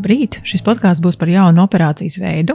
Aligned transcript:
Labrīt! 0.00 0.38
Šis 0.48 0.62
podkāsts 0.64 1.02
būs 1.04 1.18
par 1.20 1.28
jaunu 1.28 1.60
operācijas 1.60 2.14
veidu. 2.22 2.54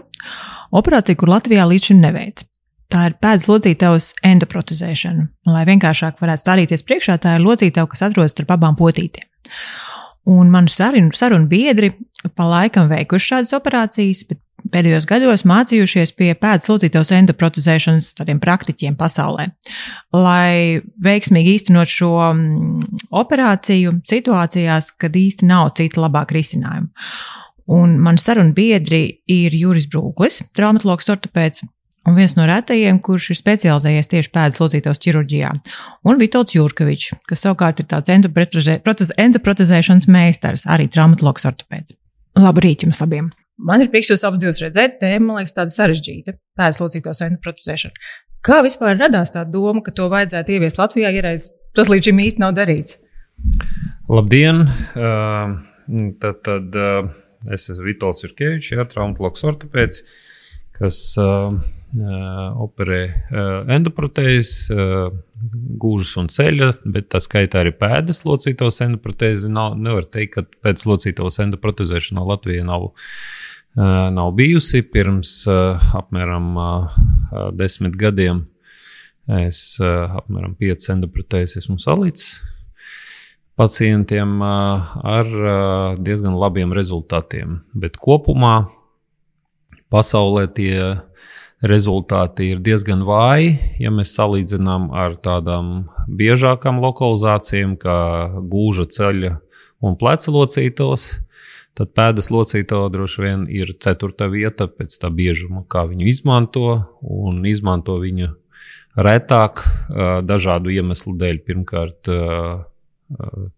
Operāciju, 0.74 1.20
kur 1.22 1.30
Latvijā 1.30 1.68
līdz 1.70 1.92
šim 1.92 2.00
neveic. 2.02 2.42
Tā 2.90 3.04
ir 3.12 3.16
pēdas 3.22 3.46
locītavas 3.46 4.08
endoprotezēšana. 4.26 5.28
Lai 5.54 5.62
vienkāršāk 5.70 6.18
varētu 6.24 6.42
stādīties 6.42 6.82
priekšā, 6.90 7.20
tā 7.22 7.36
ir 7.38 7.46
locītava, 7.46 7.86
kas 7.92 8.02
atrodas 8.08 8.34
starp 8.34 8.56
abām 8.56 8.74
potītēm. 8.80 9.30
Un 10.34 10.50
manu 10.50 10.74
sarunu, 10.74 11.14
sarunu 11.14 11.46
biedri 11.52 11.92
pa 12.34 12.50
laikam 12.50 12.90
veikuši 12.90 13.30
šādas 13.36 13.54
operācijas, 13.60 14.24
bet 14.26 14.42
pēdējos 14.74 15.08
gados 15.10 15.44
mācījušies 15.48 16.14
pie 16.18 16.32
pēdas 16.40 16.70
locītavas 16.72 17.12
endoprotezēšanas 17.18 18.14
tādiem 18.18 18.42
praktiķiem 18.44 18.98
pasaulē. 19.00 19.48
Lai 20.16 20.82
veiksmīgi 21.06 21.56
īstenot 21.60 21.92
šo 21.92 22.12
mm, 22.32 23.06
operāciju 23.16 24.00
situācijās, 24.08 24.92
kad 25.02 25.16
īsti 25.16 25.50
nav 25.50 25.74
cita 25.80 26.04
labāka 26.06 26.38
risinājuma. 26.38 26.92
Un 27.76 27.96
man 28.02 28.20
sarunu 28.22 28.54
biedri 28.54 29.22
ir 29.32 29.56
Juris 29.58 29.88
Brūklis, 29.90 30.44
traumatologs 30.54 31.10
ortopēds, 31.10 31.64
un 32.06 32.18
viens 32.18 32.36
no 32.38 32.46
retajiem, 32.46 33.00
kurš 33.02 33.32
ir 33.34 33.40
specializējies 33.40 34.12
tieši 34.12 34.32
pēdas 34.34 34.62
locītavas 34.62 35.02
ķirurģijā, 35.02 35.50
un 36.06 36.22
Vitolds 36.22 36.54
Jurkovičs, 36.58 37.16
kas 37.26 37.48
savukārt 37.48 37.82
ir 37.82 37.90
tāds 37.90 38.14
endoprotezēšanas 38.14 40.06
meistars, 40.14 40.68
arī 40.70 40.86
traumatologs 40.94 41.50
ortopēds. 41.50 41.98
Labrīt 42.38 42.86
jums 42.86 43.02
abiem! 43.02 43.26
Man 43.58 43.84
ir 43.84 43.92
prieks 43.92 44.12
jūs 44.12 44.24
abus 44.28 44.42
divus 44.42 44.60
redzēt. 44.64 44.98
Tēma, 45.00 45.30
man 45.30 45.40
liekas, 45.40 45.56
tāda 45.56 45.72
sarežģīta- 45.72 46.36
pēdas 46.60 46.82
locītavas 46.84 47.24
endoprotezēšana. 47.28 47.94
Kā 48.46 48.60
vispār 48.66 49.00
radās 49.00 49.32
tā 49.34 49.46
doma, 49.50 49.82
ka 49.82 49.92
to 49.96 50.10
vajadzētu 50.12 50.58
ieviest 50.58 50.78
Latvijā, 50.78 51.14
ja 51.16 51.22
reiz 51.22 51.50
tas 51.76 51.88
līdz 51.88 52.12
šim 52.12 52.20
īsti 52.26 52.44
nav 52.44 52.54
darīts? 52.58 53.00
Labdien! 54.10 54.68
Uh, 54.94 55.56
tad, 56.20 56.44
tad 56.46 56.76
uh, 56.76 57.10
es 57.52 57.70
esmu 57.70 57.88
Vitolds 57.88 58.26
Jurkevičs, 58.26 58.72
ja, 58.76 58.86
traumatologs 58.86 59.44
ortopēds, 59.48 60.04
kas 60.78 61.00
uh, 61.18 61.56
operē 61.96 63.02
endoprotēzes, 63.76 64.72
gūžas 65.82 66.14
un 66.22 66.30
ceļa, 66.34 66.70
bet 66.96 67.10
tā 67.14 67.22
skaitā 67.24 67.62
arī 67.62 67.72
pēdas 67.76 68.24
locītos 68.28 68.82
endoprotēzi. 68.86 69.52
Nav, 69.54 69.78
nevar 69.80 70.08
teikt, 70.10 70.34
ka 70.36 70.46
pēc 70.66 70.84
locītos 70.90 71.40
endoprotezēšana 71.44 72.26
Latvijā 72.26 72.66
nav, 72.68 72.92
nav 73.76 74.34
bijusi. 74.36 74.84
Pirms 74.88 75.38
apmēram 75.48 76.52
desmit 77.56 77.96
gadiem 78.00 78.46
es 79.42 79.78
apmēram 79.82 80.54
piecas 80.60 80.92
endoprotēzes 80.94 81.64
esmu 81.64 81.80
salicis 81.82 82.36
pacientiem 83.56 84.42
ar 84.44 85.30
diezgan 86.04 86.36
labiem 86.36 86.74
rezultātiem. 86.76 87.62
Bet 87.72 87.96
kopumā 88.04 88.66
pasaulē 89.94 90.50
tie 90.52 90.76
rezultāti 91.66 92.52
ir 92.54 92.62
diezgan 92.64 93.04
vāji, 93.08 93.56
ja 93.82 93.92
mēs 93.94 94.14
salīdzinām 94.18 94.90
ar 94.94 95.18
tādām 95.18 95.90
biežākām 96.08 96.82
lokalizācijām, 96.84 97.76
kā 97.82 97.98
gūža 98.40 98.86
ceļa 98.96 99.36
un 99.86 99.98
pleca 100.00 100.34
locītos. 100.34 101.08
Tad 101.76 101.92
pēdas 101.92 102.30
locītā 102.32 102.78
droši 102.88 103.24
vien 103.24 103.42
ir 103.52 103.74
ceturta 103.84 104.30
vieta 104.32 104.70
pēc 104.72 104.94
tā 105.02 105.10
biežuma, 105.12 105.66
kā 105.68 105.84
viņu 105.90 106.08
izmanto, 106.08 106.70
un 107.04 107.42
izmanto 107.50 107.98
viņu 108.00 108.30
retāk 108.96 109.60
dažādu 110.24 110.72
iemeslu 110.72 111.18
dēļ. 111.20 111.42
Pirmkārt, 111.44 112.12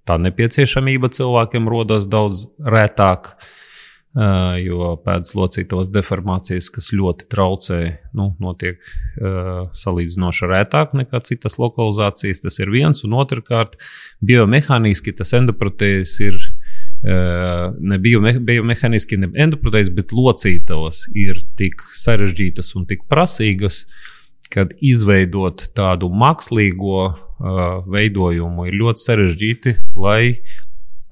tā 0.09 0.17
nepieciešamība 0.23 1.11
cilvēkiem 1.13 1.69
rodas 1.69 2.09
daudz 2.09 2.47
retāk. 2.57 3.35
Jo 4.17 4.95
pēdas 5.05 5.35
locītos 5.37 5.91
deformācijas, 5.93 6.71
kas 6.73 6.87
ļoti 6.95 7.27
traucē, 7.29 7.79
nu, 8.17 8.31
notiek 8.41 8.79
uh, 8.81 9.67
salīdzinoši 9.77 10.49
rētāk 10.49 10.95
nekā 10.97 11.21
citas 11.27 11.59
lokalizācijas. 11.61 12.41
Tas 12.41 12.57
ir 12.57 12.71
viens, 12.73 13.03
un 13.05 13.13
otrkārt, 13.19 13.77
biomehāniski 14.25 15.13
tas 15.19 15.35
endoprotēzis 15.37 16.15
ir 16.25 16.39
uh, 16.41 17.75
ne 17.77 17.99
biomehāniski, 18.01 19.21
ne 19.21 19.29
endoprotēzis, 19.45 19.93
bet 19.99 20.15
locītavas 20.17 21.05
ir 21.13 21.43
tik 21.59 21.85
sarežģītas 21.93 22.73
un 22.79 22.89
tik 22.89 23.05
prasīgas, 23.11 23.83
kad 24.49 24.73
izveidot 24.81 25.67
tādu 25.77 26.09
mākslīgo 26.09 27.03
uh, 27.05 27.13
veidojumu 27.85 28.65
ir 28.65 28.81
ļoti 28.81 29.05
sarežģīti, 29.11 29.77
lai 29.93 30.39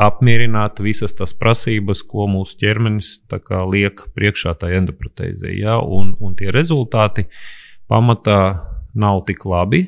apmierināt 0.01 0.81
visas 0.83 1.15
tās 1.15 1.33
prasības, 1.37 2.03
ko 2.03 2.27
mūsu 2.31 2.57
ķermenis 2.63 3.11
kā, 3.31 3.63
liek 3.69 4.01
priekšā 4.15 4.55
tai 4.59 4.75
endoprotēzei. 4.79 5.57
Ja? 5.61 5.79
Un, 5.79 6.15
un 6.19 6.35
tie 6.35 6.51
rezultāti 6.55 7.27
pamatā 7.91 8.39
nav 8.95 9.23
tik 9.29 9.45
labi. 9.47 9.85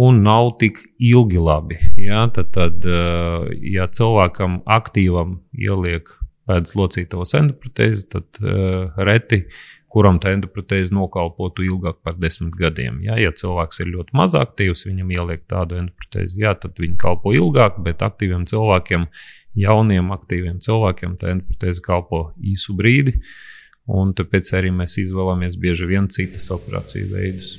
Un 0.00 0.22
nav 0.24 0.54
tik 0.60 0.78
ilgi 1.02 1.40
labi. 1.42 1.76
Ja? 2.00 2.24
Tad, 2.32 2.52
tad, 2.54 2.86
eh, 2.86 3.50
ja 3.74 3.88
cilvēkam 3.90 4.62
aktīvam 4.66 5.40
ieliek 5.58 6.08
pēdas 6.50 6.74
locītavas 6.78 7.34
endoprotēzi, 7.38 8.06
tad 8.10 8.40
uh, 8.42 8.96
reti 9.06 9.44
kuram 9.90 10.20
tā 10.22 10.34
endoprotēze 10.36 10.94
nokalpotu 10.94 11.64
ilgāk 11.66 12.00
par 12.06 12.16
desmit 12.20 12.54
gadiem. 12.58 13.00
Ja, 13.06 13.18
ja 13.20 13.32
cilvēks 13.34 13.82
ir 13.82 13.92
ļoti 13.94 14.16
maz 14.16 14.36
aktīvs, 14.38 14.86
viņam 14.88 15.12
ieliek 15.16 15.44
tādu 15.50 15.80
endoprotēzi, 15.80 16.42
jā, 16.44 16.54
tad 16.62 16.78
viņi 16.80 16.98
kalpo 17.00 17.34
ilgāk, 17.36 17.80
bet 17.84 18.04
aktīviem 18.06 18.46
cilvēkiem, 18.50 19.06
jauniem 19.60 20.12
aktīviem 20.14 20.60
cilvēkiem, 20.62 21.16
tā 21.20 21.34
endoprotēze 21.34 21.84
kalpo 21.84 22.28
īsu 22.52 22.76
brīdi. 22.78 23.18
Un 23.90 24.14
tāpēc 24.16 24.52
arī 24.58 24.70
mēs 24.74 24.98
izvēlamies 25.02 25.58
bieži 25.60 25.88
vien 25.90 26.06
citas 26.12 26.46
operāciju 26.54 27.10
veidus. 27.14 27.58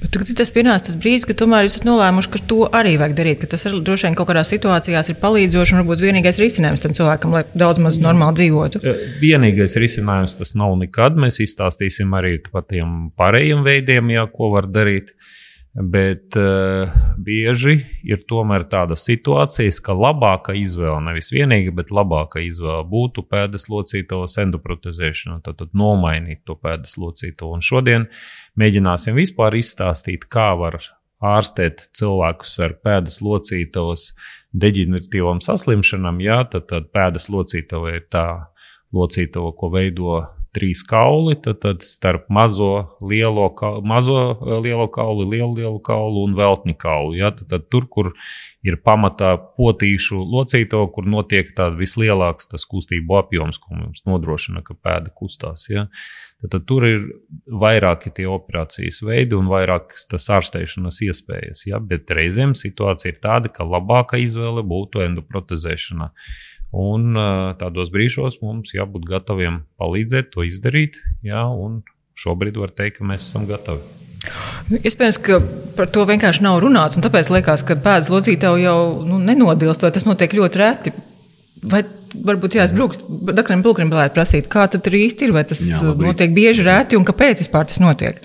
Bet 0.00 0.10
tagad 0.14 0.30
tas 0.38 0.50
pienāca 0.54 0.88
tas 0.88 0.98
brīdis, 0.98 1.26
kad 1.28 1.38
tomēr 1.38 1.66
jūs 1.66 1.76
esat 1.76 1.86
nolēmuši, 1.86 2.30
ka 2.32 2.40
to 2.50 2.58
arī 2.74 2.96
vajag 2.98 3.14
darīt. 3.18 3.44
Tas 3.50 3.64
ir, 3.68 3.76
droši 3.86 4.08
vien 4.08 4.16
kaut 4.18 4.28
kādās 4.30 4.50
situācijās 4.50 5.12
ir 5.12 5.18
palīdzoši 5.22 5.74
un 5.74 5.80
varbūt 5.82 6.02
vienīgais 6.02 6.40
risinājums 6.42 6.82
tam 6.82 6.94
cilvēkam, 6.98 7.34
lai 7.36 7.44
daudz 7.58 7.82
maz 7.84 8.00
normāli 8.02 8.40
dzīvotu. 8.40 8.82
Vienīgais 9.22 9.78
risinājums 9.78 10.38
tas 10.40 10.54
nav 10.58 10.74
nekad. 10.82 11.18
Mēs 11.20 11.38
izstāstīsim 11.44 12.14
arī 12.18 12.38
par 12.50 12.66
tiem 12.70 13.12
pārējiem 13.18 13.62
veidiem, 13.66 14.14
jā, 14.16 14.26
ko 14.34 14.50
var 14.56 14.70
darīt. 14.70 15.14
Bet 15.78 16.34
uh, 16.34 16.90
bieži 17.22 17.76
ir 18.02 18.24
tomēr 18.26 18.64
tādas 18.66 19.04
situācijas, 19.06 19.78
ka 19.84 19.94
labākā 19.94 20.56
izvēle, 20.58 20.98
nevis 21.06 21.30
vienīgā, 21.30 21.70
bet 21.76 21.92
labākā 21.94 22.42
izvēle 22.42 22.82
būtu 22.90 23.22
pēdas 23.30 23.68
locītavas 23.70 24.34
endoprotezēšana, 24.42 25.38
tad, 25.44 25.60
tad 25.60 25.76
nomainīt 25.78 26.42
to 26.48 26.56
pēdas 26.58 26.96
locītavu. 26.98 27.52
Un 27.54 27.62
šodien 27.62 28.08
mēģināsim 28.58 29.14
vispār 29.18 29.54
izstāstīt, 29.60 30.26
kā 30.26 30.50
var 30.58 30.80
ārstēt 31.22 31.86
cilvēkus 31.94 32.58
ar 32.66 32.74
pēdas 32.82 33.20
locītavas 33.22 34.10
deģeneratīvām 34.58 35.42
saslimšanām. 35.44 36.18
Jā, 36.26 36.42
tad, 36.50 36.66
tad 36.72 36.90
pēdas 36.94 37.30
locītava 37.30 37.94
ir 38.00 38.08
tā 38.10 38.26
locītava, 38.94 39.54
ko 39.54 39.70
veido 39.74 40.18
trīs 40.56 40.82
kauli, 40.86 41.36
tad, 41.42 41.60
tad 41.62 41.82
starp 41.84 42.28
mazo, 42.32 42.96
lielo, 43.04 43.48
mazo 43.86 44.16
eh, 44.18 44.54
lielo 44.64 44.88
kauli, 44.92 45.26
lielu, 45.36 45.52
lielu 45.58 45.80
kaulu 45.84 46.24
un 46.28 46.36
veltņu 46.38 46.76
kaulu. 46.80 47.16
Ja? 47.18 47.32
Tad, 47.34 47.48
tad 47.52 47.66
tur, 47.72 47.88
kur 47.90 48.12
ir 48.66 48.78
pamatā 48.84 49.34
potīšu 49.58 50.20
locīto, 50.24 50.82
kur 50.94 51.08
notiek 51.08 51.50
tāds 51.56 51.78
vislielāks 51.78 52.50
tas 52.50 52.66
kustību 52.68 53.20
apjoms, 53.20 53.60
ko 53.62 53.76
mums 53.76 54.04
nodrošina, 54.08 54.64
ka 54.66 54.76
pēda 54.76 55.12
kustās. 55.14 55.68
Ja? 55.72 55.88
Tad, 56.40 56.52
tad 56.56 56.66
tur 56.70 56.86
ir 56.88 57.06
vairāki 57.48 58.12
tie 58.14 58.28
operācijas 58.30 59.02
veidi 59.06 59.36
un 59.38 59.50
vairākas 59.52 60.08
tas 60.10 60.28
ārstēšanas 60.38 61.02
iespējas. 61.08 61.66
Ja? 61.70 61.82
Bet 61.82 62.10
reizēm 62.14 62.56
situācija 62.58 63.14
ir 63.14 63.22
tāda, 63.24 63.52
ka 63.52 63.66
labākā 63.68 64.20
izvēle 64.24 64.64
būtu 64.66 65.04
endoprotezēšana. 65.06 66.12
Un 66.76 67.16
tādos 67.60 67.88
brīžos 67.94 68.40
mums 68.44 68.74
jābūt 68.76 69.06
gataviem 69.08 69.62
palīdzēt 69.80 70.34
to 70.34 70.44
izdarīt. 70.44 70.98
Jā, 71.24 71.46
un 71.48 71.80
šobrīd 72.18 72.58
var 72.60 72.74
teikt, 72.76 72.98
ka 72.98 73.08
mēs 73.08 73.24
esam 73.24 73.46
gatavi. 73.48 73.80
Iespējams, 74.82 75.18
ka 75.24 75.38
par 75.78 75.88
to 75.94 76.04
vienkārši 76.08 76.44
nav 76.44 76.58
runāts. 76.60 76.98
Tāpēc 77.00 77.30
liekas, 77.32 77.64
ka 77.64 77.78
pēdas 77.80 78.10
locītāji 78.12 78.66
jau 78.66 78.80
nu, 79.06 79.20
nenodilst, 79.22 79.86
vai 79.86 79.92
tas 79.94 80.04
notiek 80.08 80.34
ļoti 80.36 80.60
reti. 80.60 80.92
Vai 81.68 81.84
varbūt 82.24 82.58
jāsbrūk, 82.58 82.96
doktoram 83.32 83.62
Pulkrim 83.64 83.90
varētu 83.92 84.16
prasīt, 84.16 84.50
kā 84.52 84.66
tas 84.70 84.84
īsti 85.00 85.28
ir, 85.28 85.34
vai 85.36 85.44
tas 85.48 85.62
Jā, 85.64 85.80
labrīt. 85.82 86.12
notiek 86.12 86.34
bieži, 86.36 86.64
reti 86.66 86.98
un 86.98 87.06
kāpēc 87.08 87.42
vispār 87.44 87.68
tas 87.68 87.80
notiek? 87.82 88.20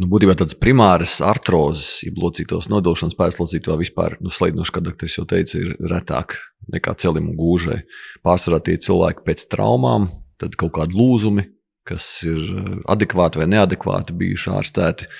Nu, 0.00 0.06
būtībā 0.08 0.32
tādas 0.38 0.56
primāras 0.56 1.18
artrozes, 1.20 1.98
jeb 2.06 2.16
locītos 2.22 2.70
nodošanas 2.72 3.16
pēclocītā 3.18 3.74
vispār, 3.76 4.16
nu, 4.24 4.32
slēdzošs, 4.32 4.72
kā 4.72 4.80
doktors 4.84 5.16
jau 5.18 5.26
teica, 5.28 5.58
ir 5.60 5.74
retāk 5.92 6.38
nekā 6.72 6.94
celim 7.02 7.28
un 7.28 7.36
gūžai. 7.36 7.82
Pārsvarā 8.24 8.62
tie 8.64 8.78
cilvēki 8.80 9.26
pēc 9.26 9.44
traumām, 9.52 10.08
tad 10.40 10.56
kaut 10.60 10.72
kādi 10.78 10.96
lūzumi, 10.96 11.44
kas 11.88 12.06
ir 12.24 12.40
eh, 12.40 12.70
adekvāti 12.94 13.42
vai 13.42 13.50
neadekvāti 13.52 14.16
bijuši 14.16 14.54
ārstēti. 14.56 15.10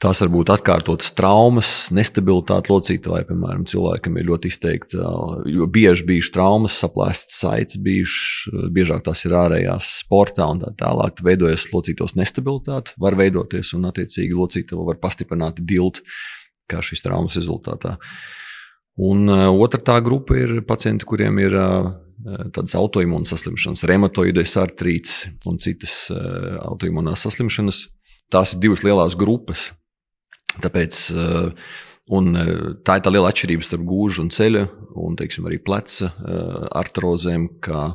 Tās 0.00 0.22
var 0.22 0.30
būt 0.32 0.48
atkārtotas 0.54 1.10
traumas, 1.12 1.70
nestabilitāte 1.92 2.72
locītavā, 2.72 3.18
piemēram, 3.28 3.66
cilvēkam 3.68 4.14
ir 4.16 4.30
ļoti 4.30 4.48
izteikta, 4.48 5.08
jo 5.52 5.66
bieži 5.68 6.06
bijušas 6.08 6.32
traumas, 6.32 6.76
saplēstas 6.80 7.34
saites, 7.42 7.76
bijušas, 7.84 8.70
biežāk 8.72 9.02
tās 9.04 9.26
ir 9.28 9.34
ārējās 9.36 9.90
sportā 9.98 10.46
un 10.48 10.62
tā 10.62 10.70
tālāk. 10.80 11.20
Veidojas 11.26 11.66
locītos 11.74 12.16
nestabilitāte, 12.16 12.94
var 12.96 13.18
veidoties 13.20 13.74
un, 13.76 13.84
attiecīgi, 13.90 14.38
locītava 14.38 14.86
var 14.88 14.96
pastiprināt 15.02 15.60
dilt 15.68 16.00
kā 16.70 16.80
šīs 16.80 17.04
traumas 17.04 17.36
rezultātā. 17.36 17.98
Un 19.04 19.28
uh, 19.28 19.50
otra 19.52 19.82
tā 19.84 19.98
grupa 20.04 20.38
ir 20.38 20.62
pacienti, 20.64 21.04
kuriem 21.08 21.42
ir 21.44 21.58
uh, 21.60 21.90
tādas 22.54 22.72
autoimūnas 22.78 23.34
saslimšanas, 23.34 23.84
reumatoides 23.92 24.56
artrīts 24.64 25.26
un 25.44 25.60
citas 25.60 26.06
uh, 26.14 26.56
autoimūnās 26.70 27.26
saslimšanas. 27.28 27.82
Tās 28.32 28.54
ir 28.54 28.64
divas 28.64 28.86
lielas 28.86 29.18
grupas 29.18 29.68
Tāpēc, 30.58 30.98
eh, 31.14 31.70
un 32.16 32.34
eh, 32.34 32.50
tā 32.82 32.98
ir 32.98 33.06
tā 33.06 33.14
liela 33.14 33.30
atšķirība 33.30 33.66
starp 33.66 33.86
gūžu 33.86 34.26
un 34.26 34.34
ceļa, 34.34 34.66
un 34.98 35.16
teiksim, 35.20 35.46
arī 35.46 35.60
pleca 35.62 36.10
eh, 36.10 36.66
artrozēm, 36.82 37.46
kā 37.62 37.92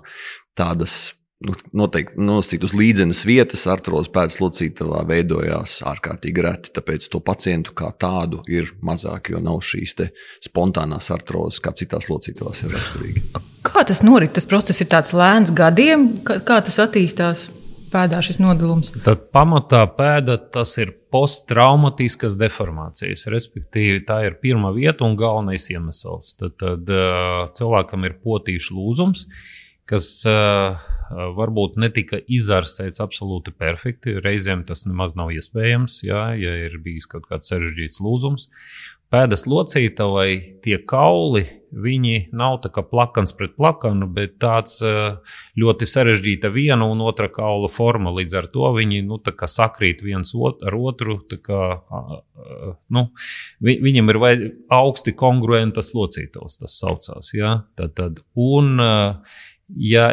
tādas 0.55 1.13
nu, 1.43 1.55
noteikti 1.75 2.21
nosacīt 2.23 2.63
uz 2.63 2.75
līdzenas 2.77 3.25
vietas, 3.27 3.65
artrozi 3.71 4.13
pēdas 4.15 4.39
locītavā 4.39 5.03
veidojās 5.09 5.81
ārkārtīgi 5.91 6.45
reti. 6.45 6.71
Tāpēc 6.77 7.09
to 7.11 7.19
pacientu 7.25 7.75
kā 7.77 7.91
tādu 7.99 8.41
ir 8.47 8.71
mazāk, 8.85 9.33
jo 9.33 9.43
nav 9.43 9.59
šīs 9.65 9.97
spontānās 10.47 11.11
artrozes, 11.13 11.59
kā 11.59 11.75
citās 11.75 12.07
locītavās 12.11 12.63
ir 12.63 12.73
raksturīgi. 12.77 13.27
Kā 13.65 13.83
tas 13.83 14.01
norit? 14.05 14.31
Tas 14.35 14.47
process 14.47 14.79
ir 14.79 14.89
tāds 14.93 15.11
lēns 15.17 15.51
gadiem, 15.55 16.07
kā, 16.23 16.39
kā 16.45 16.61
tas 16.63 16.79
attīstās? 16.87 17.49
Pēdā 17.91 18.21
šis 18.25 18.39
nodalums? 18.41 18.91
Tad 19.05 19.27
pamatā 19.35 19.83
pēda 19.97 20.37
tas 20.53 20.75
ir 20.81 20.93
posttraumatiskas 21.13 22.37
deformācijas. 22.39 23.27
Respektīvi, 23.31 24.03
tā 24.07 24.21
ir 24.27 24.39
pirmā 24.41 24.73
vieta 24.75 25.07
un 25.07 25.17
galvenais 25.19 25.69
iemesls. 25.73 26.35
Tad, 26.39 26.57
tad 26.61 26.91
cilvēkam 27.57 28.09
ir 28.09 28.17
potīšu 28.25 28.75
lūzums, 28.77 29.27
kas 29.89 30.09
varbūt 31.05 31.77
netika 31.77 32.17
izārstēts 32.25 33.01
absolūti 33.03 33.53
perfekti. 33.53 34.17
Reizēm 34.25 34.65
tas 34.65 34.87
nemaz 34.89 35.13
nav 35.15 35.31
iespējams, 35.35 36.01
jā, 36.07 36.27
ja 36.41 36.57
ir 36.65 36.79
bijis 36.81 37.05
kaut 37.11 37.29
kāds 37.29 37.53
sarežģīts 37.53 38.01
lūzums 38.01 38.49
pēdas 39.13 39.45
locītavai 39.47 40.29
tie 40.65 40.79
kauli, 40.89 41.45
viņi 41.75 42.29
nav 42.35 42.59
tā 42.63 42.71
kā 42.73 42.83
plakans 42.87 43.33
pret 43.37 43.55
plakanu, 43.57 44.07
bet 44.11 44.37
tāds 44.41 44.77
eh, 44.85 45.17
ļoti 45.59 45.87
sarežģīta 45.89 46.51
viena 46.53 46.87
un 46.89 47.03
otra 47.05 47.27
kaula 47.31 47.69
forma. 47.71 48.13
Līdz 48.15 48.37
ar 48.39 48.49
to 48.53 48.71
viņi 48.77 49.03
nu, 49.07 49.19
sakrīt 49.55 50.03
viens 50.05 50.33
ot 50.35 50.63
ar 50.65 50.77
otru. 50.77 51.19
Kā, 51.45 51.61
nu, 52.95 53.07
vi 53.63 53.77
viņam 53.83 54.13
ir 54.13 54.21
augsti 54.73 55.15
kongruentas 55.17 55.93
locītavas, 55.97 56.59
tas 56.61 56.77
saucās. 56.79 57.33
Ja? 57.35 57.57
Tad, 57.75 57.95
tad, 57.97 58.23
un, 58.35 58.79
eh, 58.79 59.37
ja 59.91 60.09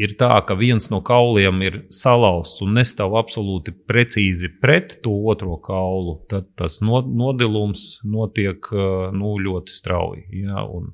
ir 0.00 0.12
tā, 0.20 0.30
ka 0.46 0.56
viens 0.58 0.90
no 0.92 1.00
kauliem 1.04 1.62
ir 1.64 1.78
salauzts 1.92 2.60
un 2.64 2.76
nestāv 2.76 3.16
absolūti 3.18 3.72
precīzi 3.88 4.50
pret 4.60 4.98
to 5.04 5.14
otro 5.32 5.56
kaulu, 5.62 6.18
tad 6.30 6.50
tas 6.58 6.78
nodilums 6.84 7.86
notiek 8.04 8.68
nu, 9.16 9.36
ļoti 9.46 9.72
strauji. 9.72 10.26
Ja? 10.44 10.66
Un, 10.68 10.92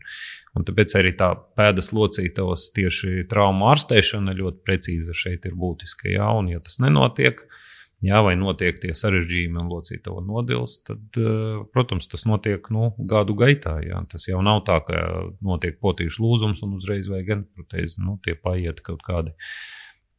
un 0.55 0.69
tāpēc 0.69 0.97
arī 1.01 1.15
tā 1.19 1.33
pēdas 1.59 1.91
locītavas 1.97 2.71
tieši 2.77 3.27
traumu 3.31 3.71
ārstēšana 3.73 4.37
ļoti 4.39 4.63
precīza 4.67 5.17
šeit 5.17 5.51
ir 5.51 5.59
būtiska. 5.59 6.11
Ja? 6.15 6.31
Un, 6.39 6.53
ja 6.55 6.63
tas 6.63 6.79
nenotiek, 6.83 7.43
tad 7.43 7.82
jā, 8.03 8.21
vai 8.25 8.35
notiek 8.39 8.79
tie 8.83 8.93
sarežģījumi 8.97 9.61
un 9.63 9.71
locītava 9.71 10.23
nodils, 10.27 10.79
tad, 10.87 11.03
eh, 11.19 11.63
protams, 11.75 12.09
tas 12.11 12.27
notiek 12.29 12.67
nu, 12.75 12.93
gadu 12.99 13.37
gaitā. 13.39 13.79
Jā. 13.85 14.03
Tas 14.11 14.27
jau 14.29 14.43
nav 14.43 14.65
tā, 14.67 14.81
ka 14.87 15.29
notiek 15.41 15.79
potīšu 15.81 16.25
lūzums 16.25 16.65
un 16.67 16.77
uzreiz 16.79 17.11
vajag 17.13 17.37
enprotēzi. 17.39 18.03
Nu, 18.03 18.19
tie 18.23 18.35
paiet 18.35 18.83
kaut 18.83 19.05
kādi, 19.07 19.35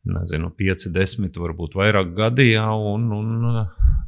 nezinu, 0.03 0.51
5, 0.59 0.89
10, 0.91 1.37
varbūt 1.39 1.77
vairāk 1.79 2.15
gadi, 2.15 2.49
jā, 2.53 2.67
un, 2.67 3.11
un 3.15 3.67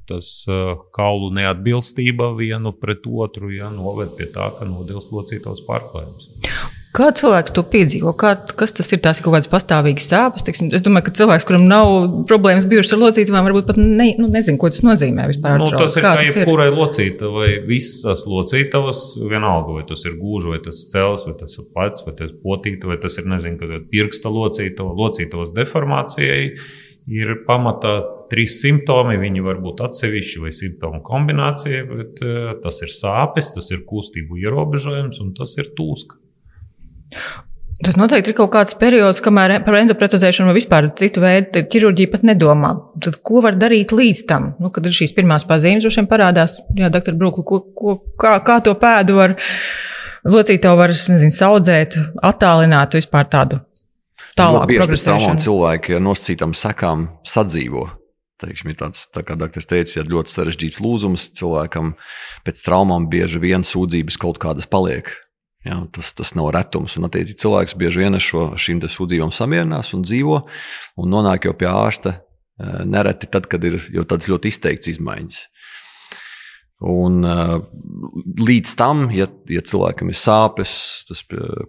tas 0.10 0.32
eh, 0.52 0.72
kaulu 0.96 1.32
neatbilstība 1.36 2.34
vienu 2.38 2.76
pret 2.80 3.08
otru 3.08 3.52
jā, 3.56 3.72
noved 3.74 4.16
pie 4.18 4.30
tā, 4.32 4.52
ka 4.60 4.68
nodils 4.70 5.12
locītavas 5.14 5.64
pārklājums. 5.68 6.75
Kā 6.96 7.10
cilvēks 7.12 7.52
to 7.52 7.60
piedzīvo? 7.68 8.14
Kā, 8.16 8.32
kas 8.56 8.72
tas 8.76 8.88
ir? 8.96 9.02
Tās 9.04 9.20
ir 9.20 9.26
kaut 9.26 9.34
kādas 9.36 9.50
pastāvīgas 9.52 10.06
sāpes. 10.08 10.46
Teiksim, 10.48 10.70
es 10.78 10.84
domāju, 10.86 11.10
ka 11.10 11.14
cilvēks, 11.20 11.46
kuram 11.48 11.66
nav 11.68 11.92
problēmas 12.30 12.68
bijušas 12.72 12.96
ar 12.96 13.02
locītavām, 13.02 13.50
varbūt 13.50 13.68
pat 13.68 13.80
ne, 13.82 14.14
nu, 14.22 14.30
nezina, 14.32 14.60
ko 14.62 14.72
tas 14.72 14.80
nozīmē 14.86 15.28
vispār. 15.28 15.60
Nu, 15.60 15.68
tas 15.76 15.98
ir 16.00 16.06
kā, 16.06 16.14
jebkurai 16.24 16.70
locītavai. 16.72 17.50
Visas 17.68 18.24
locītavas, 18.32 19.04
vienalga, 19.28 19.76
vai 19.76 19.84
tas 19.92 20.08
ir 20.08 20.16
gūža, 20.22 20.56
vai 20.56 20.64
tas 20.64 20.86
ir 20.86 20.96
cels, 20.96 21.28
vai 21.28 21.36
tas 21.44 21.60
ir 21.60 21.70
plecs, 21.76 22.08
vai 22.08 22.16
tas 22.16 22.32
ir 22.32 22.42
potīta, 22.46 22.92
vai 22.94 23.00
tas 23.04 23.20
ir, 23.20 23.30
nezinu, 23.36 23.84
pirksta 23.92 24.32
locītava, 24.32 24.96
locītavas 24.96 25.56
deformācijai. 25.58 26.44
Ir 27.12 27.40
pamatā 27.46 27.98
trīs 28.32 28.62
simptomi. 28.64 29.20
Viņi 29.22 29.44
var 29.46 29.60
būt 29.62 29.84
atsevišķi 29.86 30.48
vai 30.48 30.56
simptomu 30.56 31.04
kombinācija, 31.06 31.84
bet 31.92 32.24
uh, 32.24 32.54
tas 32.64 32.80
ir 32.88 32.96
sāpes, 32.96 33.52
tas 33.54 33.68
ir 33.76 33.84
kustību 33.86 34.40
ierobežojums 34.48 35.20
un 35.22 35.36
tas 35.38 35.60
ir 35.60 35.76
tūska. 35.78 36.24
Tas 37.84 37.98
noteikti 38.00 38.32
ir 38.32 38.38
kaut 38.38 38.54
kāds 38.54 38.76
periods, 38.80 39.20
kamēr 39.24 39.58
par 39.66 39.76
endoprotezēšanu 39.82 40.48
vai 40.48 40.56
vispār 40.56 40.88
citu 40.96 41.20
veidu 41.20 41.66
ķirurģiju 41.72 42.12
pat 42.14 42.24
nedomā. 42.24 42.72
Tad 43.04 43.18
ko 43.26 43.42
var 43.44 43.58
darīt 43.60 43.92
līdz 43.92 44.22
tam? 44.30 44.54
Nu, 44.64 44.72
kad 44.74 44.88
ir 44.88 44.96
šīs 44.96 45.12
pirmās 45.18 45.44
pazīmes, 45.48 45.84
droši 45.84 46.02
vien 46.02 46.08
parādās, 46.10 46.62
jā, 46.80 46.88
doktor 46.94 47.18
Brūkli, 47.20 47.44
ko, 47.50 47.60
ko, 47.76 47.98
kā, 48.22 48.38
kā 48.48 48.62
to 48.64 48.78
pēdu 48.80 49.18
var, 49.20 49.36
locītavu 50.24 50.80
var, 50.80 50.96
nezinu, 50.96 51.36
saudzēt, 51.36 52.00
attālināt 52.24 52.96
vispār 52.96 53.28
tādu 53.36 53.60
tālāku 54.40 54.80
progresēšanu. 54.80 55.44
Cilvēki 55.44 56.00
ar 56.00 56.08
nosacītām 56.08 56.56
sekām 56.56 57.10
sadzīvo. 57.28 57.90
Teiksim, 58.40 58.72
ir 58.72 58.80
tāds, 58.80 59.06
tā 59.12 59.24
kā 59.24 59.36
doktors 59.40 59.68
teica, 59.68 60.00
ja 60.00 60.08
ļoti 60.08 60.32
sarežģīts 60.32 60.82
lūzums 60.84 61.30
cilvēkam 61.38 61.94
pēc 62.48 62.66
traumām 62.66 63.08
bieži 63.12 63.40
vien 63.44 63.64
sūdzības 63.68 64.20
kaut 64.20 64.40
kādas 64.44 64.68
paliek. 64.68 65.12
Ja, 65.66 65.80
tas, 65.92 66.12
tas 66.14 66.36
nav 66.38 66.52
retums. 66.54 66.94
Un, 67.00 67.08
attiecīgi, 67.08 67.40
cilvēks 67.42 67.78
bieži 67.80 68.04
vien 68.04 68.18
ar 68.18 68.22
šīm 68.22 68.84
sūdzībām 68.86 69.34
samierinās 69.34 69.96
un 69.98 70.06
dzīvo 70.06 70.44
un 71.02 71.12
nonāk 71.12 71.48
jau 71.50 71.56
pie 71.58 71.70
ārsta 71.72 72.20
eh, 72.20 72.84
nereti 72.86 73.30
tad, 73.34 73.50
kad 73.50 73.66
ir 73.66 73.80
jau 73.94 74.06
tādas 74.06 74.30
ļoti 74.30 74.54
izteikts 74.54 74.94
izmaiņas. 74.94 75.42
Un, 76.86 77.22
uh, 77.24 77.62
līdz 78.36 78.74
tam, 78.76 79.06
ja, 79.16 79.30
ja 79.48 79.62
cilvēkam 79.64 80.10
ir 80.12 80.18
sāpes, 80.20 80.74
tas 81.08 81.22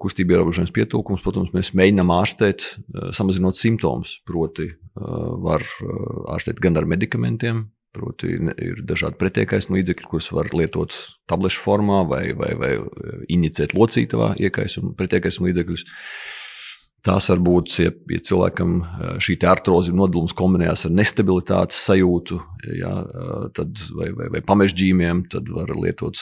kustība 0.02 0.35
ierobežojums, 0.35 0.73
pietūkums, 0.75 1.23
protams, 1.23 1.52
mēs 1.54 1.71
mēģinām 1.78 2.11
ārstēt, 2.11 2.66
samazinot 3.14 3.54
simptomus. 3.56 4.16
Proti, 4.26 4.66
var 5.47 5.62
ārstēt 6.35 6.59
gan 6.61 6.82
ar 6.82 6.90
medikamentiem, 6.90 7.62
Proti, 7.97 8.35
ir 8.61 8.81
dažādi 8.85 9.17
pretiekaisuma 9.21 9.79
līdzekļi, 9.79 10.09
kurus 10.11 10.29
var 10.37 10.50
lietot 10.53 10.93
tablešu 11.31 11.62
formā 11.65 12.03
vai, 12.09 12.25
vai, 12.37 12.50
vai 12.61 12.73
inicēt 13.33 13.73
locītavā 13.73 14.35
iekaisuma, 14.37 14.93
pretiekaisuma 14.99 15.49
līdzekļus. 15.49 15.87
Tās 17.07 17.29
var 17.31 17.41
būt, 17.47 17.73
ja, 17.79 17.93
ja 18.11 18.19
cilvēkam 18.29 18.73
šī 19.23 19.37
artrozi 19.47 19.95
nodalījums 19.95 20.35
kombinējās 20.37 20.88
ar 20.88 20.95
nestabilitātes 20.99 21.79
sajūtu, 21.87 22.41
ja, 22.81 22.91
tad, 23.57 23.79
vai, 23.95 24.11
vai, 24.19 24.26
vai 24.35 24.43
pamežģījumiem, 24.45 25.23
tad 25.33 25.49
var 25.55 25.71
lietot 25.79 26.19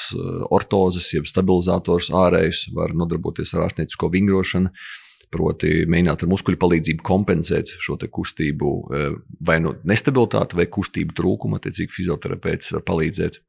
ortozes, 0.52 1.09
jeb 1.16 1.26
stabilizators 1.31 2.12
ārējus, 2.14 2.66
var 2.76 2.93
nodarboties 2.95 3.57
ar 3.57 3.64
ārstniecisko 3.66 4.12
vingrošanu. 4.12 4.75
Proti, 5.33 5.73
mēģināt 5.90 6.25
ar 6.25 6.31
muskuļu 6.31 6.61
palīdzību 6.61 7.04
kompensēt 7.07 7.75
šo 7.83 7.97
kustību, 7.99 8.71
e, 8.90 9.09
vai 9.45 9.59
nu 9.64 9.75
nestabilitāti, 9.87 10.59
vai 10.59 10.66
kustību 10.71 11.16
trūkumu. 11.16 11.59
Attiecīgi, 11.59 11.95
fizioterapeits 11.95 12.75
var 12.76 12.85
palīdzēt. 12.90 13.40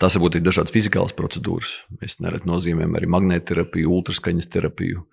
Tās 0.00 0.16
var 0.16 0.24
būt 0.24 0.38
arī 0.38 0.46
dažādas 0.48 0.74
fizikālas 0.74 1.14
procedūras. 1.16 1.76
Mēs 2.00 2.18
nereti 2.24 2.48
nozīmējam 2.50 2.96
arī 2.98 3.10
magnētterapiju, 3.14 3.92
ultraskaņas 3.98 4.50
terapiju, 4.50 5.04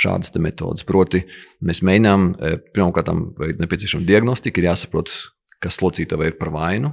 šādas 0.00 0.34
metodas. 0.42 0.84
Proti, 0.86 1.24
mēs 1.64 1.82
mēģinām, 1.86 2.28
e, 2.36 2.56
pirmkārt, 2.76 3.12
vai 3.38 3.52
nepieciešama 3.56 4.06
diagnostika, 4.08 4.60
ir 4.60 4.70
jāsaprot, 4.72 5.12
kas 5.62 5.80
locītavai 5.80 6.32
ir 6.32 6.40
par 6.40 6.52
vainu. 6.54 6.92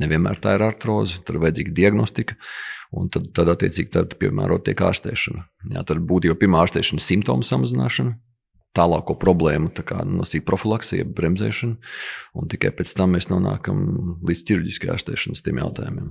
Nevienmēr 0.00 0.40
tā 0.42 0.56
ir 0.56 0.64
artroze, 0.66 1.20
tur 1.26 1.38
ir 1.38 1.44
vajadzīga 1.46 1.74
diagnostika. 1.74 2.38
Un 2.94 3.08
tad, 3.10 3.30
tad 3.34 3.50
attiecīgi, 3.54 3.90
tad 3.94 4.14
piemērot 4.20 4.66
tiek 4.66 4.80
ārstēšana. 4.86 5.42
Jā, 5.74 5.82
tad 5.86 6.02
būtībā 6.06 6.36
pirmā 6.38 6.62
ārstēšana 6.62 7.02
ir 7.02 7.04
simptomu 7.04 7.46
samazināšana, 7.46 8.14
tālāko 8.74 9.14
problēmu, 9.18 9.70
tā 9.74 9.84
kā 9.86 10.00
nosīt 10.06 10.44
profilaksija, 10.46 11.06
bremzēšana, 11.16 11.92
un 12.38 12.50
tikai 12.50 12.72
pēc 12.74 12.94
tam 12.98 13.14
mēs 13.14 13.28
nonākam 13.30 13.82
līdz 14.26 14.42
ķirurģiskai 14.50 14.90
ārstēšanas 14.94 15.44
tiem 15.46 15.60
jautājumiem. 15.62 16.08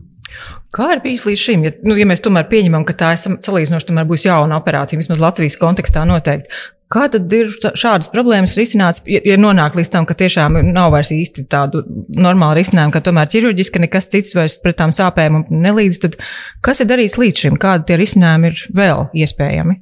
Kā 0.76 0.90
ir 0.96 1.04
bijis 1.04 1.28
līdz 1.28 1.44
šim? 1.44 1.66
Ja, 1.68 1.74
nu, 1.84 1.98
ja 2.00 2.08
mēs 2.10 2.24
tomēr 2.24 2.48
pieņemam, 2.52 2.88
ka 2.88 2.96
tā 3.00 3.14
ir 3.16 3.22
salīdzinoši 3.24 4.08
būs 4.10 4.28
jauna 4.30 4.60
operācija, 4.62 5.00
vismaz 5.02 5.24
Latvijas 5.24 5.60
kontekstā 5.60 6.06
noteikti. 6.08 6.52
Kā 6.94 7.08
tad 7.10 7.32
ir 7.34 7.50
šādas 7.58 8.12
problēmas 8.14 8.54
risināts, 8.60 9.02
ja, 9.10 9.38
nonāk 9.42 9.78
līdz 9.80 9.90
tam, 9.94 10.06
ka 10.10 10.18
tiešām 10.20 10.60
nav 10.70 10.92
vairs 10.94 11.10
īsti 11.16 11.48
tādu 11.50 11.82
normālu 12.14 12.60
risinājumu, 12.60 12.94
ka 12.94 13.02
tomēr 13.06 13.32
ķirurģiski 13.34 13.82
nekas 13.82 14.12
cits 14.14 14.36
vairs 14.38 14.60
pret 14.62 14.78
tām 14.82 14.94
sāpēm 14.94 15.48
nelīdz, 15.50 16.04
tad 16.06 16.20
kas 16.66 16.84
ir 16.84 16.92
darīts 16.92 17.18
līdz 17.18 17.48
šim? 17.48 17.58
Kādi 17.62 17.90
tie 17.90 17.98
risinājumi 18.04 18.54
ir 18.54 18.68
vēl 18.78 19.08
iespējami? 19.26 19.82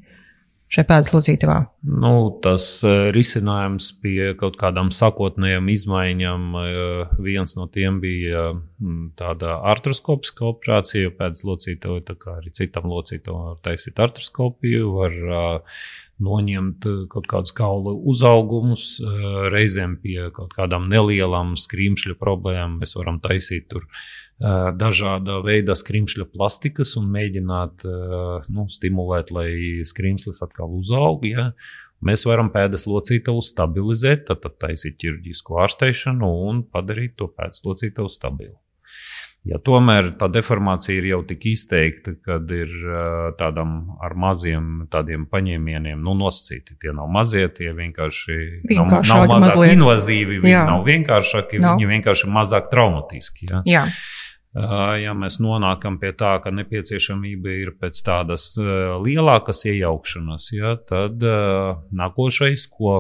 šai 0.71 0.85
pēdas 0.87 1.11
locītavā? 1.11 1.57
Nu, 1.83 2.13
tas 2.43 2.65
uh, 2.85 3.09
risinājums 3.15 3.89
pie 4.03 4.31
kaut 4.39 4.57
kādām 4.61 4.91
sakotnējām 4.95 5.67
izmaiņām, 5.73 6.45
uh, 6.55 7.15
viens 7.23 7.57
no 7.57 7.67
tiem 7.71 7.99
bija 8.03 8.51
uh, 8.53 8.61
tāda 9.19 9.57
artroskopiska 9.73 10.47
operācija, 10.53 11.11
pēdas 11.17 11.43
locītava, 11.47 11.99
tā 12.07 12.15
kā 12.19 12.37
arī 12.39 12.53
citam 12.55 12.87
locītavam 12.91 13.51
var 13.51 13.59
taisīt 13.67 13.99
artroskopiju, 13.99 14.93
var 14.95 15.19
noņemt 16.23 16.87
kaut 17.11 17.27
kādus 17.31 17.53
kaulu 17.57 17.95
uzaugumus, 18.11 18.85
reizēm 19.53 19.97
pie 20.03 20.29
kaut 20.35 20.53
kādām 20.57 20.87
nelielām 20.91 21.55
skrimšļu 21.59 22.17
problēmām 22.21 22.79
mēs 22.81 22.95
varam 22.97 23.19
taisīt 23.23 23.69
tur 23.71 23.87
dažāda 24.41 25.37
veida 25.45 25.75
skrimšļa 25.77 26.25
plastikas 26.33 26.95
un 26.97 27.11
mēģināt 27.13 27.85
nu, 28.49 28.65
stimulēt, 28.71 29.29
lai 29.35 29.51
skrimslis 29.85 30.41
atkal 30.41 30.73
uzaug. 30.79 31.27
Ja? 31.29 31.51
Mēs 32.01 32.25
varam 32.25 32.49
pēdas 32.53 32.87
locītavu 32.89 33.43
stabilizēt, 33.45 34.25
tad 34.31 34.57
taisīt 34.61 34.97
ķirurģisku 35.03 35.61
ārsteišanu 35.61 36.31
un 36.49 36.63
padarīt 36.65 37.19
to 37.21 37.29
pēdas 37.29 37.61
locītavu 37.67 38.09
stabilu. 38.09 38.57
Ja 39.49 39.57
tomēr 39.57 40.11
tā 40.21 40.27
deformācija 40.29 40.99
ir 40.99 41.07
jau 41.09 41.19
tik 41.25 41.47
izteikta, 41.49 42.13
kad 42.21 42.51
ir 42.53 42.69
tādam 43.39 43.95
ar 43.97 44.13
maziem 44.13 44.83
tādiem 44.93 45.23
paņēmieniem, 45.31 45.97
nu, 45.97 46.13
nosacīti. 46.19 46.77
Tie 46.81 46.93
nav 46.93 47.09
mazie, 47.09 47.47
tie 47.49 47.71
vienkārši 47.73 48.35
nav, 48.69 48.91
nav 48.91 49.23
mazāk 49.31 49.55
mazliet. 49.55 49.73
invazīvi, 49.79 50.37
viņi 50.43 50.53
Jā. 50.53 50.65
nav 50.69 50.85
vienkāršāki, 50.85 51.61
no. 51.63 51.73
viņi 51.79 51.89
vienkārši 51.89 52.29
mazāk 52.37 52.69
traumatiski. 52.69 53.49
Ja? 53.49 53.63
Jā. 53.65 53.87
Ja 55.01 55.15
mēs 55.15 55.39
nonākam 55.39 55.95
pie 55.97 56.11
tā, 56.11 56.35
ka 56.43 56.51
nepieciešamība 56.51 57.53
ir 57.55 57.73
pēc 57.79 58.01
tādas 58.03 58.49
lielākas 58.59 59.63
iejaukšanas, 59.71 60.49
ja, 60.53 60.75
tad 60.85 61.23
nākošais, 61.23 62.67
ko 62.75 62.97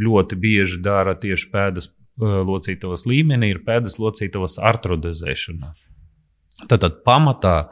ļoti 0.00 0.40
bieži 0.40 0.80
dara 0.82 1.12
tieši 1.12 1.50
pēdas 1.52 1.90
locītavas 2.20 3.06
līmenī, 3.08 3.54
ir 3.54 3.62
pēdas 3.66 3.98
locītavas 4.02 4.58
artrodezēšana. 4.70 5.72
Tātad 6.68 7.00
pamatā 7.06 7.70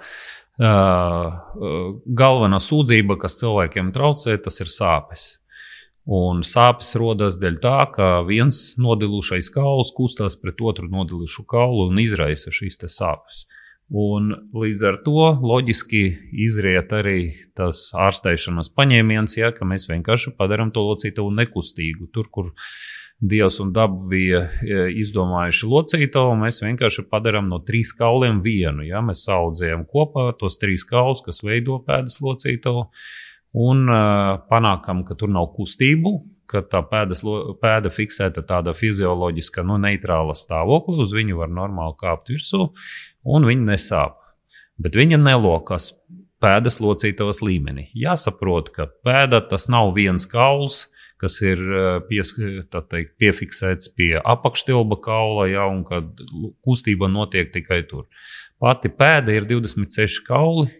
galvenā 0.58 2.58
sūdzība, 2.58 3.18
kas 3.20 3.38
cilvēkiem 3.38 3.92
traucē, 3.94 4.38
tas 4.42 4.58
ir 4.64 4.72
sāpes. 4.72 5.28
Un 6.08 6.40
sāpes 6.40 6.94
rodas 6.96 7.36
dēļ 7.36 7.58
tā, 7.60 7.76
ka 7.92 8.06
viens 8.24 8.78
nodilušais 8.80 9.50
kauls 9.52 9.92
kustās 9.92 10.38
pret 10.40 10.62
otru 10.64 10.88
nodilušu 10.88 11.44
kaulu 11.44 11.90
un 11.90 12.00
izraisa 12.00 12.48
šīs 12.54 12.80
sāpes. 12.88 13.44
Un 13.88 14.34
līdz 14.52 14.82
ar 14.84 14.96
to 15.04 15.30
loģiski 15.40 16.02
izriet 16.44 16.92
arī 16.92 17.20
tas 17.56 17.86
ārsteišanas 17.96 18.68
paņēmiens, 18.76 19.38
ja, 19.38 19.48
ka 19.52 19.64
mēs 19.68 19.88
vienkārši 19.88 20.34
padarām 20.36 20.72
to 20.72 20.84
locītavu 20.84 21.32
nekustīgu. 21.38 22.10
Tur, 22.12 22.28
kur 22.32 22.50
Dievs 23.18 23.56
un 23.58 23.72
daba 23.74 23.96
bija 24.06 24.44
e, 24.62 24.82
izdomājuši 25.02 25.66
locītavu, 25.66 26.36
mēs 26.38 26.60
vienkārši 26.62 27.02
padarām 27.10 27.48
no 27.50 27.58
trīs 27.66 27.90
kauliem 27.98 28.38
vienu. 28.44 28.84
Ja. 28.86 29.02
Mēs 29.02 29.24
audzējam 29.34 29.82
kopā 29.90 30.28
tos 30.38 30.58
trīs 30.62 30.86
kaulus, 30.86 31.24
kas 31.26 31.42
veido 31.42 31.80
pēdas 31.86 32.20
locītavu 32.22 32.86
un 33.58 33.88
uh, 33.88 34.38
panākam, 34.50 35.02
ka 35.08 35.16
tur 35.18 35.32
nav 35.34 35.48
kustību, 35.56 36.12
tā 36.48 36.82
pēdas, 36.90 37.24
pēda 37.60 37.90
fiksēta 37.92 38.44
tādā 38.46 38.74
fizioloģiska, 38.76 39.64
nu, 39.66 39.80
neitrāla 39.82 40.36
stāvoklī, 40.36 41.00
uz 41.02 41.14
viņu 41.16 41.40
var 41.40 41.50
normāli 41.52 41.96
kāpt 42.00 42.32
virsū, 42.32 42.68
un 43.26 43.48
viņa 43.48 43.66
nesāp. 43.72 44.20
Bet 44.78 44.94
viņa 44.94 45.18
nelokas 45.20 45.90
pēdas 46.42 46.78
locītavas 46.84 47.42
līmenī. 47.42 47.88
Jāsaprot, 47.98 48.70
ka 48.74 48.86
pēda 49.04 49.42
tas 49.50 49.66
nav 49.72 49.90
viens 49.96 50.28
kauls, 50.30 50.86
kas 51.18 51.40
ir 51.42 51.60
pies, 52.08 52.34
teikt, 52.72 53.14
piefiksēts 53.20 53.92
pie 53.98 54.14
apakštilba 54.18 55.00
kaula, 55.04 55.48
ja, 55.50 55.66
un 55.70 55.84
kad 55.88 56.22
kustība 56.66 57.10
notiek 57.10 57.50
tikai 57.54 57.82
tur. 57.90 58.06
Pati 58.62 58.90
pēda 58.90 59.34
ir 59.34 59.46
26 59.50 60.22
kauli, 60.26 60.70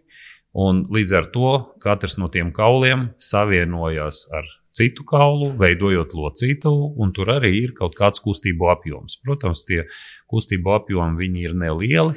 Un 0.59 0.87
līdz 0.90 1.12
ar 1.14 1.26
to 1.30 1.50
katrs 1.83 2.16
no 2.18 2.30
tiem 2.33 2.50
kauliem 2.57 3.11
savienojas 3.21 4.25
ar 4.35 4.47
citu 4.75 5.04
kaulu, 5.07 5.52
veidojot 5.59 6.14
locītavu, 6.14 6.95
un 7.02 7.12
tur 7.12 7.33
arī 7.35 7.52
ir 7.64 7.75
kaut 7.76 7.97
kāds 7.99 8.23
kustību 8.23 8.71
apjoms. 8.73 9.18
Protams, 9.25 9.64
tie 9.68 9.85
kustību 10.30 10.73
apjomi 10.76 11.28
ir 11.42 11.54
nelieli, 11.59 12.16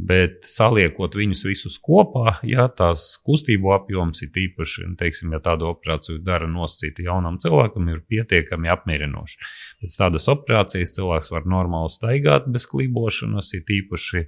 Bet 0.00 0.46
saliekot 0.46 1.16
viņus 1.18 1.42
visus 1.44 1.76
kopā, 1.82 2.36
ja 2.46 2.68
tās 2.72 3.18
kustību 3.26 3.72
apjoms 3.74 4.22
ir 4.24 4.36
īpaši, 4.44 4.86
teiksim, 5.00 5.32
ja 5.34 5.40
tādu 5.44 5.66
operāciju 5.68 6.20
dara 6.24 6.46
nosacīti 6.48 7.04
jaunam 7.08 7.36
cilvēkam, 7.42 7.88
ir 7.90 8.00
pietiekami 8.08 8.70
apmierinoši. 8.72 9.40
Pēc 9.82 9.96
tādas 10.00 10.28
operācijas 10.32 10.94
cilvēks 10.94 11.32
var 11.34 11.48
normāli 11.50 11.92
staigāt 11.92 12.46
bez 12.52 12.64
klibošanas, 12.70 13.50
ir 13.58 13.74
īpaši 13.80 14.22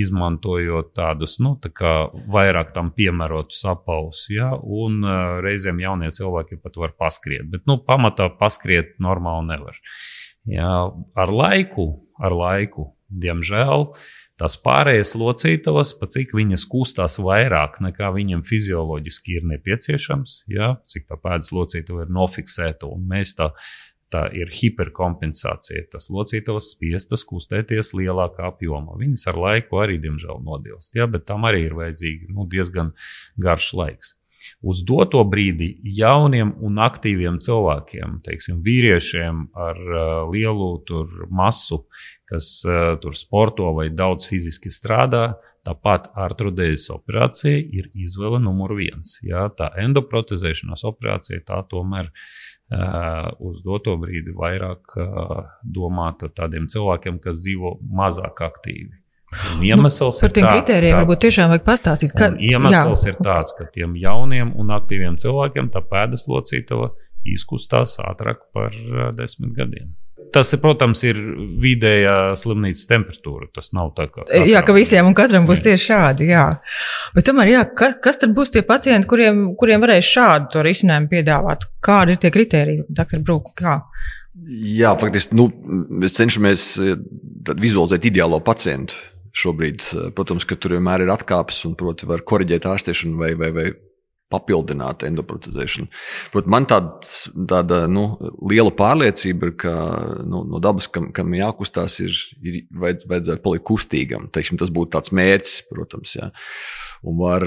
izmantojot 0.00 0.94
tādus, 0.96 1.38
nu, 1.44 1.56
tā 1.60 1.72
kā 1.76 1.94
vairāk 2.32 2.70
tam 2.76 2.92
piemērotus 2.96 3.64
apaus, 3.68 4.24
ja, 4.32 4.52
un 4.54 5.02
reizēm 5.44 5.82
jaunie 5.82 6.12
cilvēki 6.14 6.60
pat 6.62 6.78
var 6.80 6.94
paskriet, 7.00 7.50
bet, 7.52 7.66
nu, 7.68 7.80
pamatā 7.84 8.30
paskriet 8.38 8.96
normāli 9.02 9.50
nevar. 9.50 9.82
Ja, 10.48 10.70
ar 11.18 11.34
laiku, 11.34 11.90
ar 12.22 12.32
laiku, 12.32 12.92
diemžēl, 13.12 13.84
uh, 13.88 14.16
Tās 14.38 14.54
pārējās 14.62 15.16
locītavas, 15.18 15.96
pa 15.98 16.06
cik 16.14 16.30
viņas 16.38 16.68
kustās 16.70 17.18
vairāk 17.18 17.80
nekā 17.82 18.12
viņam 18.14 18.44
fizioloģiski 18.46 19.40
ir 19.40 19.48
nepieciešams, 19.50 20.42
ja, 20.54 20.76
cik 20.86 21.08
tā 21.10 21.18
pēdas 21.18 21.50
locītava 21.56 22.04
ir 22.04 22.12
nofiksēta 22.14 22.86
un 22.86 23.08
mēs 23.10 23.34
tā, 23.38 23.50
tā 24.14 24.28
ir 24.38 24.52
hiperkompensācija. 24.54 25.88
Tas 25.92 26.06
locītavas 26.14 26.70
spiestas 26.74 27.26
kustēties 27.28 27.92
lielākā 27.98 28.46
apjomā. 28.52 28.94
Viņas 29.00 29.26
ar 29.32 29.40
laiku 29.42 29.82
arī, 29.82 29.98
diemžēl, 30.06 30.38
nodilst, 30.46 30.94
ja, 30.94 31.08
bet 31.10 31.26
tam 31.28 31.48
arī 31.48 31.66
ir 31.66 31.76
vajadzīgi 31.80 32.30
nu, 32.30 32.46
diezgan 32.46 32.94
garš 33.42 33.72
laiks. 33.80 34.17
Uz 34.62 34.82
doto 34.86 35.24
brīdi 35.28 35.72
jauniem 35.98 36.54
un 36.64 36.78
aktīviem 36.82 37.40
cilvēkiem, 37.42 38.20
teiksim, 38.26 38.62
vīriešiem 38.64 39.48
ar 39.58 39.82
uh, 39.82 40.06
lielu 40.32 40.70
masu, 41.30 41.84
kas 42.28 42.58
uh, 42.66 42.96
tur 43.02 43.16
sporto 43.16 43.72
vai 43.76 43.88
daudz 43.90 44.28
fiziski 44.28 44.72
strādā, 44.72 45.38
tāpat 45.68 46.10
artrudējas 46.16 46.88
operācija 46.94 47.58
ir 47.58 47.90
izvēle 47.96 48.40
numur 48.42 48.76
viens. 48.78 49.18
Jā, 49.24 49.48
tā 49.56 49.70
endoprotezēšanās 49.82 50.84
operācija 50.88 51.42
tā 51.48 51.60
tomēr 51.70 52.08
uh, 52.08 53.28
uz 53.44 53.62
doto 53.66 53.96
brīdi 54.00 54.34
vairāk 54.36 54.96
uh, 54.96 55.42
domāta 55.62 56.30
tādiem 56.32 56.70
cilvēkiem, 56.70 57.20
kas 57.24 57.42
dzīvo 57.42 57.78
mazāk 58.00 58.44
aktīvi. 58.48 58.97
Un 59.28 59.64
iemesls 59.64 60.16
nu, 60.16 60.24
par 60.24 60.32
tiem 60.32 60.46
kritērijiem 60.48 61.02
varbūt 61.02 61.22
tiešām 61.26 61.52
vajag 61.52 61.64
pastāstīt. 61.66 62.14
Ka, 62.16 62.30
iemesls 62.40 63.04
jā. 63.04 63.12
ir 63.12 63.20
tāds, 63.20 63.52
ka 63.58 63.68
tiem 63.74 63.96
jauniem 64.00 64.54
un 64.56 64.72
aktīviem 64.72 65.18
cilvēkiem 65.20 65.68
tā 65.74 65.84
pēdas 65.84 66.24
locītava 66.32 66.94
izkustās 67.28 67.98
ātrāk 68.00 68.46
par 68.56 68.72
desmit 69.16 69.52
gadiem. 69.56 69.92
Tas, 70.32 70.50
protams, 70.60 71.00
ir 71.08 71.18
vidējā 71.62 72.14
slimnīcas 72.36 72.88
temperatūra. 72.90 73.48
Tas 73.54 73.70
nav 73.76 73.94
tā 73.96 74.08
kā. 74.10 74.26
Katram. 74.26 74.48
Jā, 74.50 74.60
ka 74.66 74.74
visiem 74.76 75.08
un 75.08 75.16
katram 75.16 75.46
būs 75.48 75.62
tieši 75.64 75.88
šādi. 75.88 76.28
Jā. 76.32 76.44
Bet 77.14 77.28
tomēr, 77.28 77.52
jā, 77.52 77.62
ka, 77.78 77.94
kas 78.04 78.20
tad 78.20 78.34
būs 78.36 78.52
tie 78.52 78.64
pacienti, 78.66 79.08
kuriem, 79.08 79.44
kuriem 79.60 79.84
varēs 79.84 80.10
šādu 80.10 80.50
to 80.52 80.64
risinājumu 80.66 81.08
piedāvāt? 81.12 81.68
Kādi 81.84 82.16
ir 82.16 82.20
tie 82.20 82.32
kriteriji, 82.34 82.84
doktor 82.92 83.22
Brūk? 83.24 83.54
Kā? 83.56 83.78
Jā, 84.48 84.92
faktiski 85.00 85.38
nu, 85.38 85.48
mēs 86.02 86.18
cenšamies 86.18 86.66
vizualizēt 87.58 88.10
ideālo 88.10 88.42
pacientu 88.44 88.98
šobrīd, 89.38 89.84
protams, 90.18 90.46
ka 90.48 90.58
tur 90.58 90.76
vienmēr 90.76 91.04
ir 91.04 91.12
atkāpes 91.14 91.64
un, 91.68 91.76
proti, 91.78 92.08
var 92.10 92.24
korrigēt 92.26 92.66
ārstēšanu 92.68 93.20
vai, 93.20 93.34
vai, 93.38 93.52
vai 93.54 93.68
papildināt 94.32 95.04
endoprotezēšanu. 95.08 95.88
Protams, 96.32 96.52
man 96.52 96.66
tāds, 96.68 97.12
tāda 97.48 97.80
nu, 97.90 98.10
liela 98.50 98.72
pārliecība 98.76 99.48
ir, 99.48 99.54
ka 99.62 99.72
nu, 100.28 100.42
no 100.48 100.60
dabas, 100.64 100.88
kam, 100.92 101.08
kam 101.16 101.32
jākustās, 101.36 101.98
ir, 102.04 102.12
ir 102.44 102.60
vajadz, 102.82 103.08
vajadzētu 103.08 103.44
palikt 103.44 103.66
kustīgam. 103.68 104.28
Teiksim, 104.34 104.60
tas 104.60 104.72
būtu 104.74 104.92
tāds 104.98 105.14
mērķis, 105.16 105.56
protams. 105.70 106.14
Jā. 106.18 106.28
Un 107.08 107.16
var, 107.22 107.46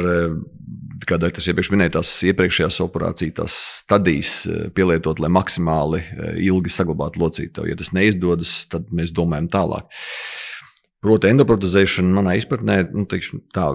kā 1.06 1.20
tas 1.22 1.50
iepriekš 1.52 1.74
minēja, 1.74 1.98
tās 2.00 2.16
iepriekšējās 2.32 2.82
operācijas, 2.86 3.36
tās 3.38 3.58
stadijas 3.84 4.36
pielietot, 4.78 5.22
lai 5.22 5.30
maksimāli 5.34 6.02
ilgi 6.48 6.74
saglabātu 6.74 7.22
locītavu. 7.22 7.70
Ja 7.70 7.78
tas 7.78 7.94
neizdodas, 7.94 8.62
tad 8.72 8.90
mēs 8.96 9.14
domājam 9.14 9.52
tālāk. 9.54 10.02
Proti, 11.02 11.32
endoprotezēšana 11.34 12.14
manā 12.14 12.38
izpratnē, 12.38 12.84
nu, 12.94 13.08
teiksim, 13.10 13.42
tā 13.56 13.72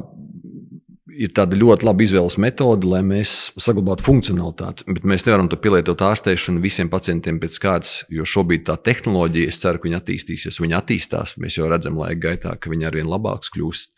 ir 1.16 1.32
tāda 1.36 1.56
ļoti 1.58 1.86
laba 1.86 2.04
izvēles 2.04 2.36
metode, 2.42 2.86
lai 2.88 3.00
mēs 3.06 3.32
saglabātu 3.62 4.04
funkcionalitāti. 4.06 4.86
Bet 4.90 5.06
mēs 5.08 5.24
nevaram 5.26 5.48
to 5.50 5.58
pielietot 5.60 6.02
ārstēšanu 6.04 6.62
visiem 6.64 6.90
pacientiem 6.92 7.40
pēc 7.42 7.58
kārtas, 7.62 7.94
jo 8.12 8.26
šobrīd 8.28 8.66
tā 8.68 8.76
tehnoloģija, 8.88 9.50
es 9.52 9.60
ceru, 9.62 9.80
ka 9.80 9.88
viņi 9.88 9.98
attīstīsies, 10.00 10.60
viņi 10.62 10.78
attīstās. 10.78 11.36
Mēs 11.42 11.58
jau 11.58 11.70
redzam 11.72 11.98
laika 12.00 12.20
gaitā, 12.28 12.54
ka 12.60 12.72
viņi 12.72 12.88
arvien 12.90 13.10
labāks 13.10 13.52
kļūst. 13.54 13.92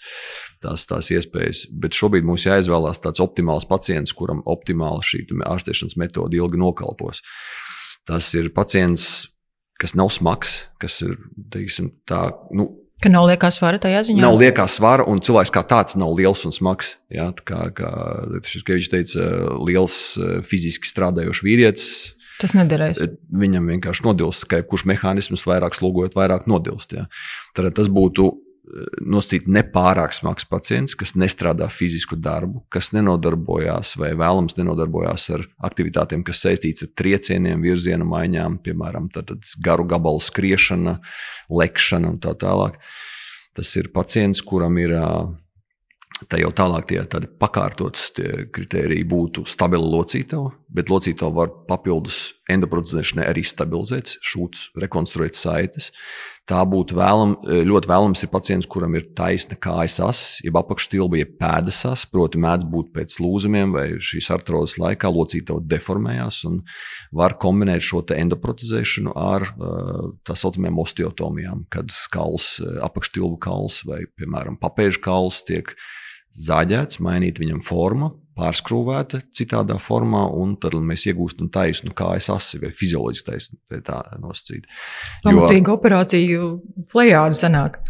Tās, 0.65 0.89
tās 0.91 1.11
iespējas. 1.15 1.67
Bet 1.71 1.99
šobrīd 1.99 2.27
mums 2.27 2.47
jāizvēlās 2.49 3.03
tāds 3.03 3.23
optimāls 3.23 3.67
pacients, 3.69 4.15
kuram 4.17 4.43
optimāli 4.49 5.05
šī 5.07 5.25
ārstēšanas 5.47 5.99
metode 6.01 6.39
ilgi 6.39 6.61
nokalpos. 6.61 7.23
Tas 8.09 8.31
ir 8.39 8.51
pacients, 8.57 9.29
kas 9.79 9.95
nav 9.99 10.11
smags, 10.15 10.61
kas 10.83 11.03
ir 11.07 11.19
teiksim, 11.53 11.93
tā. 12.09 12.31
Nu, 12.57 12.73
Ka 12.99 13.11
nav 13.13 13.29
liekā 13.31 13.51
svara 13.55 13.79
tajā 13.79 14.03
ziņā? 14.09 14.23
Nav 14.25 14.37
liekā 14.41 14.65
svara, 14.71 15.05
un 15.07 15.21
cilvēks 15.23 15.53
kā 15.55 15.63
tāds 15.71 15.95
nav 16.01 16.17
liels 16.19 16.43
un 16.49 16.55
smags. 16.55 16.97
Ja, 17.15 17.29
kā 17.47 17.69
kā 17.77 17.91
viņš 18.35 18.91
teica, 18.91 19.27
liels 19.63 20.19
eh, 20.19 20.41
fiziski 20.47 20.91
strādājošs 20.91 21.45
vīrietis. 21.47 21.93
Tas 22.39 22.55
nederēs. 22.55 23.01
Viņam 23.35 23.71
vienkārši 23.71 24.05
nodilst, 24.07 24.47
ka 24.51 24.61
jebkurš 24.61 24.85
mehānisms 24.91 25.47
vairāk 25.47 25.75
slogojot, 25.79 26.15
vairāk 26.19 26.47
nodilst. 26.51 26.95
Ja. 26.95 27.07
Tad 27.59 27.71
tas 27.79 27.91
būtu 27.91 28.31
nosacīt 29.01 29.49
nepārāk 29.49 30.15
smags 30.17 30.47
pacients, 30.49 30.97
kas 30.99 31.15
nestrādā 31.19 31.69
fizisku 31.73 32.19
darbu, 32.21 32.63
kas 32.73 32.91
nenodarbojās 32.97 33.95
vai 34.01 34.13
vēlams 34.19 34.59
nenodarbojās 34.59 35.29
ar 35.37 35.47
aktivitātēm, 35.71 36.25
kas 36.27 36.43
saistīts 36.45 36.85
ar 36.87 36.93
triecieniem, 36.99 37.65
virziena 37.65 38.07
maiņām, 38.09 38.61
piemēram, 38.65 39.11
garu 39.65 39.89
gabalu 39.89 40.23
skriešana, 40.25 40.99
lekšana 41.49 42.15
un 42.15 42.23
tā 42.23 42.35
tālāk. 42.39 42.81
Tas 43.59 43.75
ir 43.81 43.91
pacients, 43.95 44.45
kuram 44.45 44.77
ir 44.79 44.95
Tā 46.27 46.41
jau 46.41 46.49
tālāk 46.51 46.89
tie 46.91 46.99
tādi 47.07 47.29
pakārtotas 47.39 48.09
kriteriji 48.51 49.05
būtu 49.07 49.45
stabila 49.47 49.87
locītava, 49.87 50.51
bet 50.75 50.91
locītava 50.91 51.31
var 51.37 51.53
papildus 51.69 52.33
endoprotezēšanai 52.51 53.29
arī 53.31 53.45
stabilizēt, 53.47 54.17
šūts, 54.27 54.73
rekonstruēt 54.83 55.39
saites. 55.39 55.93
Tā 56.49 56.63
būtu 56.65 56.97
vēlam, 56.97 57.35
ļoti 57.69 57.91
vēlams 57.91 58.23
ir 58.25 58.31
pacients, 58.33 58.69
kuram 58.71 58.95
ir 58.97 59.11
taisna 59.17 59.57
kājas 59.61 59.99
as, 60.01 60.21
jeb 60.41 60.57
apakšstilba, 60.57 61.19
jeb 61.21 61.35
pēdas 61.41 61.83
as, 61.91 62.07
proti 62.09 62.41
mēdz 62.41 62.65
būt 62.73 62.89
pēc 62.95 63.19
lūzumiem 63.21 63.75
vai 63.75 63.85
šīs 64.01 64.31
artrozes 64.33 64.79
laikā 64.81 65.11
locītava 65.13 65.61
deformējās 65.69 66.41
un 66.49 66.63
var 67.21 67.37
kombinēt 67.43 67.85
šo 67.85 68.01
endoprotezēšanu 68.17 69.13
ar 69.13 69.45
tā 70.25 70.39
saucamajām 70.41 70.81
osteotomijām, 70.87 71.67
kad 71.75 71.93
skals, 71.93 72.55
apakšstilbu 72.87 73.37
kauls 73.45 73.83
vai, 73.85 74.07
piemēram, 74.17 74.57
papēžu 74.63 75.05
kauls 75.05 75.43
tiek 75.45 75.75
zaļēts, 76.49 77.03
mainīt 77.05 77.43
viņam 77.43 77.61
formu, 77.67 78.15
pārskrūvēta 78.39 79.23
citādā 79.35 79.79
formā, 79.83 80.25
un 80.31 80.57
tad 80.61 80.77
mēs 80.79 81.09
iegūstam 81.11 81.51
taisnu 81.55 81.95
kājas 81.99 82.31
asi 82.35 82.63
vai 82.63 82.73
fizioloģisku 82.77 83.31
taisnu. 83.31 83.59
Tā 83.85 84.03
nosacīt. 84.23 84.69
Pamatīga 85.27 85.75
operācija 85.75 86.55
flejāda 86.93 87.39
sanāk. 87.39 87.83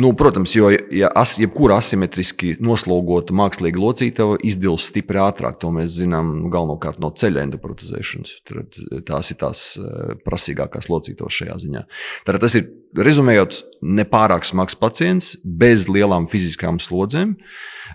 Nu, 0.00 0.12
protams, 0.16 0.52
jo 0.54 0.70
ja 0.70 1.08
as, 1.18 1.34
jebkura 1.40 1.76
asimetriski 1.80 2.54
noslogota 2.62 3.34
mākslīga 3.36 3.80
locītava 3.82 4.38
izdils 4.46 4.86
stipri 4.88 5.18
ātrāk. 5.20 5.58
To 5.60 5.72
mēs 5.74 5.96
zinām 5.98 6.46
galvenokārt 6.52 7.00
no 7.02 7.10
ceļa 7.10 7.42
endoprotezēšanas. 7.48 8.36
Tad 8.48 8.78
tās 9.08 9.32
ir 9.34 9.40
tās 9.42 9.64
eh, 9.80 10.14
prasīgākās 10.24 10.88
locītavas 10.92 11.40
šajā 11.42 11.58
ziņā. 11.66 11.84
Tad 12.28 12.40
tas 12.44 12.56
ir, 12.60 12.70
rezumējot, 12.96 13.60
nepārāk 14.00 14.46
smags 14.48 14.78
pacients 14.78 15.34
bez 15.44 15.88
lielām 15.90 16.30
fiziskām 16.30 16.80
slodzēm. 16.80 17.36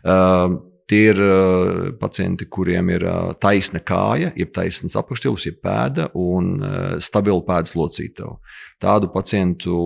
Uh, 0.03 0.59
Tie 0.85 0.99
ir 1.09 1.17
uh, 1.17 1.91
pacienti, 1.97 2.45
kuriem 2.45 2.91
ir 2.93 3.03
uh, 3.09 3.31
taisna 3.41 3.79
kāja, 3.81 4.29
jeb 4.37 4.51
taisnas 4.53 4.93
apakšķilps, 4.99 5.47
jeb 5.49 5.57
pēda 5.65 6.11
un 6.21 6.51
uh, 6.59 6.75
stabila 7.01 7.41
pēdas 7.47 7.73
locītava. 7.73 8.35
Tādu 8.81 9.09
pacientu, 9.09 9.77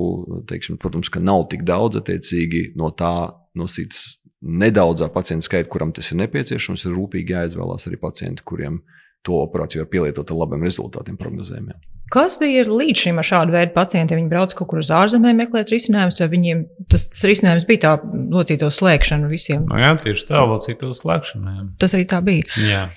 teiksim, 0.49 0.75
protams, 0.81 1.07
ka 1.13 1.23
nav 1.23 1.45
tik 1.53 1.63
daudz, 1.67 2.01
attiecīgi 2.01 2.73
no 2.79 2.91
tā 2.91 3.13
nosītas 3.55 4.19
nedaudzā 4.41 5.07
pacientu 5.13 5.47
skaita, 5.47 5.71
kuram 5.71 5.95
tas 5.95 6.11
ir 6.11 6.19
nepieciešams, 6.19 6.83
ir 6.83 6.95
rūpīgi 6.95 7.35
jāizvēlās 7.35 7.87
arī 7.87 7.99
pacienti, 8.03 8.43
kuriem 8.47 8.81
to 9.27 9.39
operāciju 9.43 9.83
var 9.83 9.89
pielietot 9.91 10.31
ar 10.31 10.43
labiem 10.43 10.65
rezultātiem 10.67 11.17
prognozējumiem. 11.19 11.79
Kas 12.09 12.39
bija 12.41 12.63
līdz 12.65 13.03
šim 13.03 13.19
ar 13.21 13.27
šādu 13.27 13.53
veidu 13.53 13.73
pacientiem? 13.75 14.17
Viņi 14.17 14.31
brauc 14.31 14.53
kaut 14.57 14.71
kur 14.71 14.81
uz 14.81 14.89
ārzemēm 14.95 15.43
meklēt 15.43 15.69
risinājumus, 15.69 16.17
vai 16.23 16.27
viņiem 16.31 16.63
tas, 16.89 17.05
tas 17.11 17.21
risinājums 17.29 17.67
bija 17.69 17.83
tā 17.83 17.91
locīto 18.33 18.71
slēgšana 18.73 19.29
visiem? 19.29 19.67
No 19.69 19.77
jā, 19.77 19.91
tieši 20.01 20.25
tā, 20.31 20.41
locīto 20.49 20.89
slēgšana. 20.97 21.53
Jā. 21.53 21.67
Tas 21.83 21.93
arī 21.97 22.07
tā 22.09 22.23
bija. 22.25 22.47
Jā. 22.65 22.87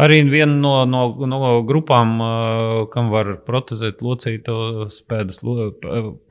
Arī 0.00 0.22
viena 0.30 0.54
no, 0.56 0.72
no, 0.88 1.02
no 1.28 1.52
grupām, 1.68 2.16
kam 2.94 3.12
var 3.12 3.34
protezēt 3.44 4.00
locītos 4.06 5.02
pēdas, 5.10 5.42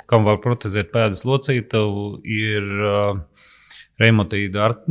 kam 0.10 0.26
var 0.26 0.39
protezēt 0.42 0.89
pēdas 0.96 1.22
locītavu, 1.28 2.08
ir 2.26 2.65
uh, 2.80 3.20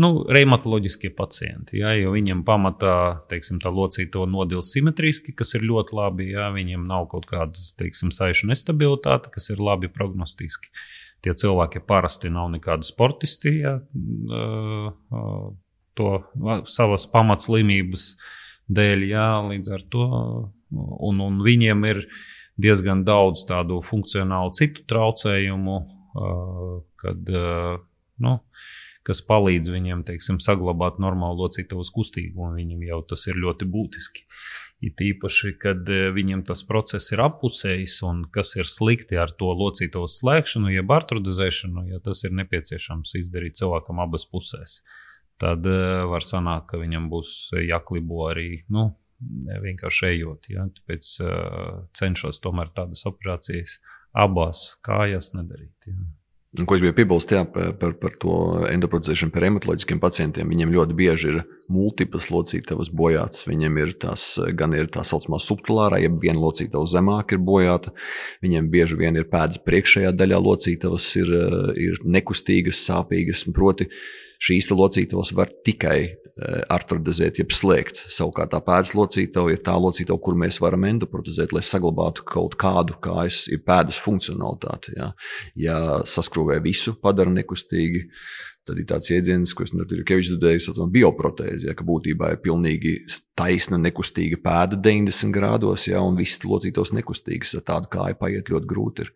nu, 0.01 0.11
reumatoloģiskie 0.29 1.11
pacienti. 1.17 1.79
Ja, 1.81 1.95
jo 1.97 2.13
viņiem 2.13 2.43
pamatā 2.45 3.25
teiksim, 3.31 3.57
tā 3.63 3.73
locīto 3.73 4.27
nodils 4.29 4.69
simetriski, 4.75 5.33
kas 5.37 5.55
ir 5.57 5.65
ļoti 5.65 5.97
labi. 5.97 6.27
Ja, 6.35 6.51
viņiem 6.53 6.85
nav 6.89 7.09
kaut 7.13 7.25
kādas 7.31 7.71
teiksim, 7.81 8.13
saišu 8.13 8.51
nestabilitāte, 8.51 9.33
kas 9.33 9.49
ir 9.55 9.63
labi 9.65 9.89
prognostiski. 9.93 10.69
Tie 11.25 11.33
cilvēki 11.35 11.81
parasti 11.89 12.29
nav 12.31 12.51
nekādi 12.53 12.87
sportisti. 12.87 13.55
Ja, 13.63 13.79
to 15.99 16.11
savas 16.71 17.07
pamatslimības 17.11 18.11
dēļ, 18.69 19.07
jā, 19.09 19.29
līdz 19.49 19.73
ar 19.75 19.87
to. 19.91 20.09
Un, 20.77 21.23
un 21.25 21.41
viņiem 21.47 21.87
ir 21.89 22.03
diezgan 22.61 23.07
daudz 23.09 23.47
tādu 23.49 23.81
funkcionālu 23.87 24.53
citu 24.59 24.85
traucējumu, 24.91 25.79
kad 27.01 27.33
nu, 28.19 28.35
kas 29.07 29.21
palīdz 29.27 29.73
viņiem 29.73 30.05
teiksim, 30.09 30.39
saglabāt 30.43 31.01
normālu 31.03 31.45
locītavas 31.45 31.91
kustību, 31.95 32.49
un 32.49 32.57
viņam 32.59 32.87
jau 32.89 33.03
tas 33.13 33.27
ir 33.31 33.39
ļoti 33.41 33.69
būtiski. 33.69 34.27
It 34.85 35.01
īpaši, 35.03 35.57
kad 35.59 35.89
e, 35.91 36.13
viņam 36.15 36.45
tas 36.47 36.63
process 36.67 37.11
ir 37.11 37.23
apusējis, 37.25 37.97
un 38.07 38.23
kas 38.35 38.55
ir 38.55 38.69
slikti 38.71 39.19
ar 39.19 39.33
to 39.35 39.51
locītavas 39.51 40.21
slēgšanu, 40.21 40.71
jeb 40.71 40.93
artrodizēšanu, 40.95 41.89
ja 41.91 41.99
tas 42.05 42.23
ir 42.23 42.37
nepieciešams 42.39 43.17
izdarīt 43.19 43.59
cilvēkam 43.59 43.99
abas 44.05 44.29
pusēs. 44.31 44.79
Tad 45.43 45.67
e, 45.67 45.81
var 46.11 46.23
sanākt, 46.23 46.69
ka 46.71 46.79
viņam 46.79 47.11
būs 47.11 47.33
jāklibo 47.59 48.29
arī 48.31 48.61
nu, 48.75 48.93
vienkārši 49.67 50.13
ejot. 50.13 50.47
Ja? 50.53 50.69
Tāpēc 50.79 51.11
e, 51.23 51.33
cenšos 51.99 52.39
tomēr 52.45 52.71
tādas 52.75 53.03
operācijas 53.11 53.81
abās 54.15 54.77
kājās 54.87 55.33
nedarīt. 55.35 55.75
Ja? 55.91 55.99
Ko 56.49 56.79
es 56.79 56.81
biju 56.81 56.95
piebilst 56.97 57.33
jā, 57.35 57.43
par, 57.45 57.93
par, 58.01 58.15
to 58.17 58.35
endoprocesēšanu 58.71 59.35
par 59.35 59.45
hematoloģiskiem 59.45 59.99
pacientiem. 60.01 60.49
Viņiem 60.49 60.71
ļoti 60.73 60.95
bieži 60.97 61.29
ir 61.29 61.43
multiplas 61.69 62.31
locītavas 62.33 62.89
bojātas. 62.89 63.45
Viņiem 63.45 63.77
ir 63.83 63.93
tās, 64.01 64.25
gan 64.57 64.73
ir 64.73 64.89
tā 64.95 65.05
saucamā 65.05 65.37
subtilārā, 65.45 65.99
ja 66.01 66.09
viena 66.09 66.41
locītava 66.41 66.89
zemāk 66.89 67.37
ir 67.37 67.43
bojāta. 67.45 67.93
Viņiem 68.41 68.71
bieži 68.73 68.97
vien 68.97 69.21
ir 69.21 69.29
pēdas 69.29 69.61
priekšējā 69.61 70.15
daļā 70.17 70.41
locītavas, 70.41 71.11
ir, 71.21 71.35
ir 71.85 72.01
nekustīgas, 72.17 72.81
sāpīgas. 72.89 73.45
Proti, 73.53 73.91
šīs 74.39 74.71
locītavas 74.71 75.35
var 75.37 75.53
tikai 75.67 76.01
Eh, 76.39 76.61
artrodizēt, 76.71 77.41
jeb 77.41 77.51
slēgt. 77.51 77.99
Savukārt 78.15 78.53
tā 78.53 78.61
pēdas 78.63 78.93
locītava 78.95 79.51
ir 79.51 79.59
tā 79.67 79.73
locītava, 79.75 80.21
kur 80.23 80.37
mēs 80.39 80.61
varam 80.63 80.85
endoprotezēt, 80.87 81.51
lai 81.57 81.65
saglabātu 81.67 82.23
kaut 82.29 82.55
kādu 82.61 82.95
kājas, 83.03 83.41
ir 83.51 83.65
pēdas 83.67 83.99
funkcionalitāti. 83.99 84.95
Ja, 84.95 85.09
ja 85.59 85.79
saskrūvē 86.07 86.61
visu, 86.63 86.95
padara 87.03 87.33
nekustīgi, 87.35 88.05
tad 88.71 88.79
ir 88.79 88.87
tāds 88.87 89.11
jēdziens, 89.11 89.57
ko 89.57 89.67
es 89.67 89.75
Kevičs 89.75 90.31
dzirdēju, 90.31 90.63
saucamā 90.63 90.95
bioprotēze, 90.95 91.73
ja, 91.73 91.75
ka 91.75 91.89
būtībā 91.89 92.31
ir 92.37 92.41
pilnīgi 92.45 92.95
taisna, 93.35 93.83
nekustīga 93.83 94.39
pēda 94.45 94.79
90 94.79 95.35
grādos, 95.35 95.89
ja, 95.91 96.05
un 96.07 96.15
viss 96.23 96.47
locītos 96.47 96.95
nekustīgs, 96.95 97.57
ar 97.59 97.67
tādu 97.73 97.91
kāju 97.99 98.21
paiet 98.23 98.55
ļoti 98.55 98.75
grūti. 98.77 99.09
Ir. 99.09 99.13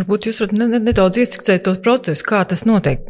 Varbūt 0.00 0.32
jūs 0.32 0.40
varat 0.46 0.80
nedaudz 0.80 1.20
ieskicēt 1.20 1.68
to 1.68 1.76
procesu, 1.84 2.24
kā 2.24 2.40
tas 2.48 2.64
notiek 2.64 3.04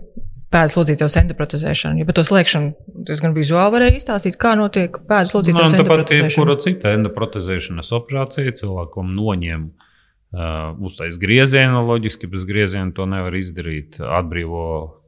pēdas 0.54 0.76
locītavas 0.78 1.16
endoprotezēšanu. 1.20 2.00
Ja 2.00 2.08
par 2.08 2.16
to 2.18 2.24
slēgšanu 2.26 2.92
diezgan 3.08 3.34
vizuāli 3.36 3.74
varēja 3.74 3.98
izstāstīt, 3.98 4.38
kā 4.40 4.54
notiek 4.58 5.00
pēdas 5.08 5.34
locītavas 5.34 5.74
endoprotezēšana. 5.74 6.28
Tāpat 6.28 6.36
jebkura 6.36 6.56
cita 6.62 6.92
endoprotezēšanas 6.98 7.90
operācija 7.98 8.54
cilvēkam 8.60 9.10
noņem 9.16 9.66
uh, 9.66 10.70
uztais 10.86 11.18
griezienu, 11.22 11.82
loģiski 11.88 12.30
bez 12.30 12.46
grieziena 12.48 12.94
to 12.94 13.08
nevar 13.10 13.34
izdarīt. 13.38 13.98
Atbrīvo 13.98 14.64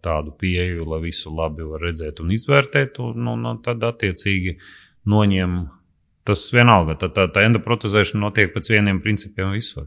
tādu 0.07 0.35
pieeju, 0.41 0.89
lai 0.91 1.01
visu 1.07 1.33
labi 1.35 1.67
var 1.67 1.87
redzēt 1.89 2.23
un 2.25 2.35
izvērtēt, 2.35 3.01
un, 3.03 3.33
un, 3.37 3.49
un 3.55 3.63
tad 3.65 3.87
attiecīgi 3.87 4.59
noņem. 5.11 5.65
Tas 6.27 6.41
vienalga, 6.51 6.97
tā, 6.99 7.07
tā, 7.15 7.29
tā 7.31 7.45
endoprotezēšana 7.47 8.25
notiek 8.25 8.51
pēc 8.51 8.73
vieniem 8.73 8.99
principiem 8.99 9.53
visur. 9.55 9.87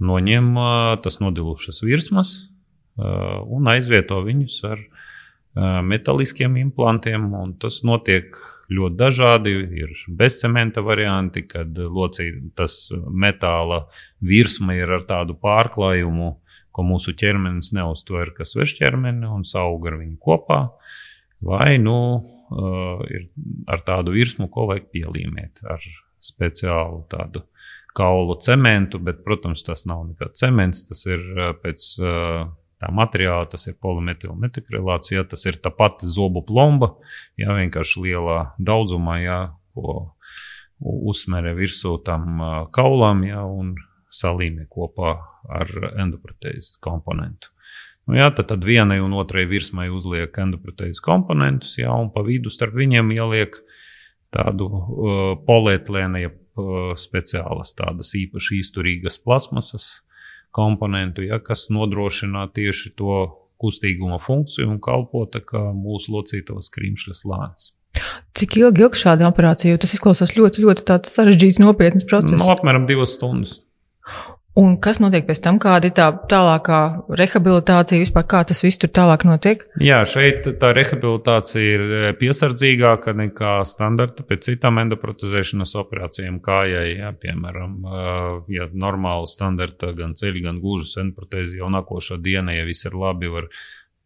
Noņem 0.00 0.54
uh, 0.56 0.94
tas 1.04 1.18
nodilušas 1.20 1.82
virsmas, 1.84 2.38
un 2.98 3.70
aizvieto 3.70 4.20
viņus 4.26 4.60
ar 4.68 4.82
metāliskiem 5.86 6.58
implantiem, 6.60 7.30
tas 7.58 7.80
notiek 7.86 8.36
ļoti 8.70 8.98
dažādi. 9.00 9.54
Ir 9.80 9.94
bezcementa 10.18 10.84
varianti, 10.86 11.42
kad 11.48 11.72
locītas 11.78 12.92
metāla 13.08 13.84
virsma 14.20 14.76
ir 14.76 14.92
ar 14.98 15.06
tādu 15.08 15.38
pārklājumu, 15.40 16.34
ko 16.70 16.84
mūsu 16.86 17.14
ķermenis 17.18 17.72
neuztver, 17.74 18.34
kas 18.36 18.54
veš 18.54 18.76
ķermeni 18.78 19.26
un 19.26 19.42
sauga 19.46 19.90
ar 19.92 19.98
viņu 20.02 20.18
kopā. 20.22 20.60
Vai 21.42 21.78
nu 21.82 21.98
ir 23.08 23.28
ar 23.66 23.82
tādu 23.86 24.14
virsmu, 24.14 24.46
ko 24.52 24.68
vajag 24.70 24.90
pielīmēt 24.94 25.64
ar 25.66 25.82
speciālu 26.22 27.02
tādu 27.10 27.42
kaulu 27.98 28.36
cementu, 28.38 29.00
bet, 29.02 29.24
protams, 29.24 29.64
tas 29.66 29.84
nav 29.90 30.04
nekāds 30.06 30.38
cements, 30.38 30.84
tas 30.86 31.02
ir 31.08 31.24
pēc 31.64 31.88
tā 32.78 32.90
materiāla, 32.94 33.48
tas 33.50 33.66
ir 33.70 33.78
polimetilmetikrilāts, 33.82 35.12
ja 35.12 35.24
tas 35.26 35.44
ir 35.50 35.58
tā 35.62 35.72
pati 35.74 36.06
zobu 36.06 36.44
plomba, 36.46 36.94
ja 37.40 37.56
vienkārši 37.56 38.04
lielā 38.06 38.38
daudzumā, 38.58 39.18
ja, 39.24 39.38
ko 39.74 40.14
uzsmerē 40.78 41.56
virsū 41.58 41.96
tam 42.06 42.42
kaulam, 42.74 43.24
ja, 43.26 43.42
un 43.42 43.74
salīmē 44.14 44.68
kopā 44.70 45.16
ar 45.58 45.72
endoprotēzes 45.98 46.78
komponentu. 46.84 47.50
Nu, 48.08 48.16
jā, 48.16 48.30
tad, 48.32 48.48
tad 48.54 48.64
vienai 48.64 49.02
un 49.04 49.12
otrai 49.20 49.44
virsmai 49.50 49.90
uzliek 49.92 50.32
endoprotēzes 50.40 51.02
komponentus, 51.04 51.74
jā, 51.80 51.92
un 51.92 52.08
pa 52.14 52.22
vidu 52.24 52.52
starp 52.52 52.78
viņiem 52.78 53.10
ieliek 53.18 53.58
tādu 54.32 54.68
uh, 54.70 55.34
polietilēnu, 55.44 56.22
ja 56.22 56.30
uh, 56.32 56.94
speciālas 56.96 57.74
tādas 57.76 58.14
īpaši 58.16 58.62
izturīgas 58.62 59.20
plasmasas 59.20 59.98
komponentu, 60.58 61.22
ja, 61.26 61.38
kas 61.44 61.68
nodrošina 61.74 62.48
tieši 62.54 62.96
to 62.98 63.22
kustīguma 63.58 64.20
funkciju 64.22 64.68
un 64.70 64.78
kalpo 64.82 65.24
kā 65.26 65.70
mūsu 65.74 66.14
locītavas 66.14 66.70
krimšļa 66.74 67.16
slānis. 67.18 67.72
Cik 68.38 68.58
ilgi 68.60 68.84
ilg 68.84 68.98
šāda 68.98 69.26
operācija? 69.26 69.72
Jo 69.72 69.80
tas 69.82 69.94
izklausās 69.96 70.36
ļoti, 70.36 70.62
ļoti 70.62 70.84
sarežģīts, 71.10 71.58
nopietns 71.62 72.06
process. 72.06 72.38
No 72.38 72.46
nu, 72.46 72.54
apmēram 72.54 72.86
divas 72.86 73.16
stundas. 73.16 73.58
Un 74.58 74.74
kas 74.82 74.98
notiek 74.98 75.22
pēc 75.28 75.38
tam, 75.44 75.60
kāda 75.62 75.86
ir 75.86 75.94
tā 75.94 76.08
tālākā 76.30 76.78
rehabilitācija, 77.20 78.00
vispār 78.02 78.24
kā 78.26 78.40
tas 78.48 78.64
viss 78.64 78.80
tur 78.82 78.90
tālāk 78.90 79.22
notiek? 79.28 79.62
Jā, 79.78 80.00
šeit 80.08 80.48
tā 80.58 80.72
rehabilitācija 80.74 81.76
ir 81.76 81.84
eh, 81.84 82.06
piesardzīgāka 82.18 83.14
nekā 83.20 83.52
standarta 83.68 84.26
pēc 84.26 84.50
citām 84.50 84.80
endoprotezēšanas 84.82 85.76
operācijām 85.78 86.40
kājai. 86.42 86.88
Jā, 86.96 87.12
piemēram, 87.22 87.78
eh, 87.86 88.34
ja 88.56 88.66
normāla 88.74 89.30
standarta 89.30 89.92
gan 89.94 90.18
ceļu, 90.18 90.42
gan 90.48 90.58
gūžas 90.64 91.04
endoprotēzi 91.04 91.62
jau 91.62 91.70
nākošā 91.78 92.18
diena, 92.24 92.56
ja 92.58 92.66
viss 92.66 92.90
ir 92.90 92.98
labi, 92.98 93.30
var 93.30 93.46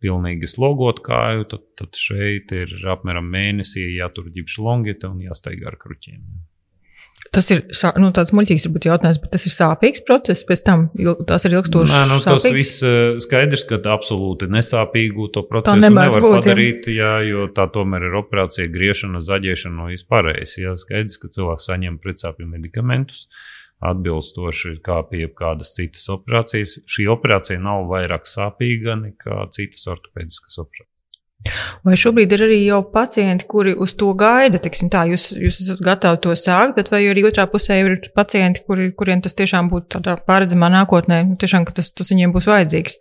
pilnīgi 0.04 0.50
slogot 0.50 1.00
kāju, 1.06 1.48
tad, 1.48 1.68
tad 1.80 1.96
šeit 1.96 2.52
ir 2.52 2.76
apmēram 2.92 3.24
mēnesī 3.24 3.88
jātur 3.96 4.28
ģipša 4.34 4.68
longita 4.68 5.14
un 5.14 5.24
jāsteigā 5.30 5.72
ar 5.72 5.80
kruķiem. 5.80 6.20
Jā. 6.20 6.51
Tas 7.32 7.46
ir 7.48 7.62
nu, 7.96 8.10
tāds 8.12 8.34
muļķīgs 8.36 8.66
jautājums, 8.68 9.18
bet 9.22 9.30
tas 9.32 9.46
ir 9.48 9.54
sāpīgs 9.54 10.02
process. 10.04 10.44
Pēc 10.44 10.62
tam 10.66 10.82
tas 11.28 11.46
ir 11.48 11.54
ilgstošs. 11.56 11.88
Nē, 11.88 12.02
nu, 12.10 12.18
tas 12.20 12.44
viss 12.52 12.82
eh, 12.84 13.16
skaidrs, 13.24 13.64
ka 13.70 13.78
absolūti 13.94 14.50
nesāpīgu 14.52 15.30
to 15.32 15.44
procesu 15.48 15.80
nevar 15.80 16.12
būt, 16.12 16.36
padarīt, 16.36 16.90
jā. 16.92 17.14
jā, 17.22 17.30
jo 17.30 17.48
tā 17.56 17.64
tomēr 17.72 18.10
ir 18.10 18.18
operācija, 18.20 18.68
griešana, 18.74 19.24
zaģēšana 19.24 19.78
no 19.78 19.88
vispārējais. 19.94 20.58
Jā, 20.60 20.76
skaidrs, 20.84 21.16
ka 21.22 21.32
cilvēks 21.32 21.70
saņem 21.72 21.98
pretsāpju 22.04 22.52
medikamentus 22.52 23.26
atbilstoši 23.82 24.76
kā 24.84 25.00
pie 25.08 25.24
jebkādas 25.24 25.72
citas 25.74 26.04
operācijas. 26.12 26.78
Šī 26.84 27.08
operācija 27.16 27.62
nav 27.64 27.88
vairāk 27.90 28.28
sāpīga 28.28 29.00
nekā 29.08 29.46
citas 29.56 29.88
ortopēdiskas 29.90 30.60
operācijas. 30.62 30.91
Vai 31.82 31.96
šobrīd 31.98 32.32
ir 32.36 32.44
arī 32.46 32.58
jau 32.62 32.80
pacienti, 32.92 33.46
kuri 33.50 33.72
uz 33.74 33.96
to 33.98 34.12
gaida? 34.18 34.60
Tiksim, 34.62 34.90
tā, 34.92 35.04
jūs, 35.10 35.30
jūs 35.34 35.58
esat 35.64 35.80
gatavi 35.82 36.20
to 36.22 36.34
sākt, 36.38 36.76
bet 36.76 36.92
vai 36.92 37.02
arī 37.10 37.24
otrā 37.26 37.48
pusē 37.50 37.80
ir 37.82 37.96
pacienti, 38.14 38.62
kuri, 38.68 38.92
kuriem 38.98 39.24
tas 39.24 39.34
tiešām 39.38 39.70
būtu 39.72 39.96
tādā 39.96 40.14
pārredzamā 40.28 40.70
nākotnē, 40.72 41.22
nu, 41.32 41.38
tiešām, 41.42 41.66
ka 41.66 41.74
tas, 41.80 41.90
tas 41.90 42.12
viņiem 42.14 42.34
būs 42.36 42.46
vajadzīgs? 42.50 43.00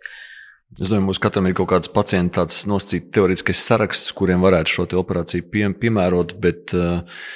Es 0.80 0.88
domāju, 0.88 1.04
mums 1.10 1.20
katram 1.20 1.46
ir 1.50 1.54
kaut 1.56 1.68
kāds 1.70 1.90
pacients, 1.92 2.32
tāds 2.34 2.62
nosacīts 2.70 3.12
teorētiskais 3.12 3.60
saraksts, 3.60 4.12
kuriem 4.16 4.42
varētu 4.42 4.72
šo 4.72 4.86
operāciju 5.02 5.44
pie, 5.52 5.66
piemērot, 5.78 6.32
bet, 6.40 6.72
eh, 6.72 7.26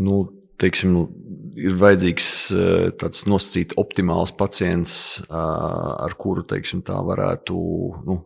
nu, 0.00 0.22
teiksim, 0.58 0.94
nu, 0.96 1.04
ir 1.60 1.76
vajadzīgs 1.78 2.30
eh, 2.56 2.88
tāds 2.98 3.26
nosacīts 3.28 3.76
optimāls 3.78 4.32
pacients, 4.32 4.94
eh, 5.28 5.36
ar 5.36 6.16
kuru, 6.18 6.46
teiksim, 6.48 6.82
tā 6.86 6.96
varētu, 7.04 7.60
nu, 8.08 8.18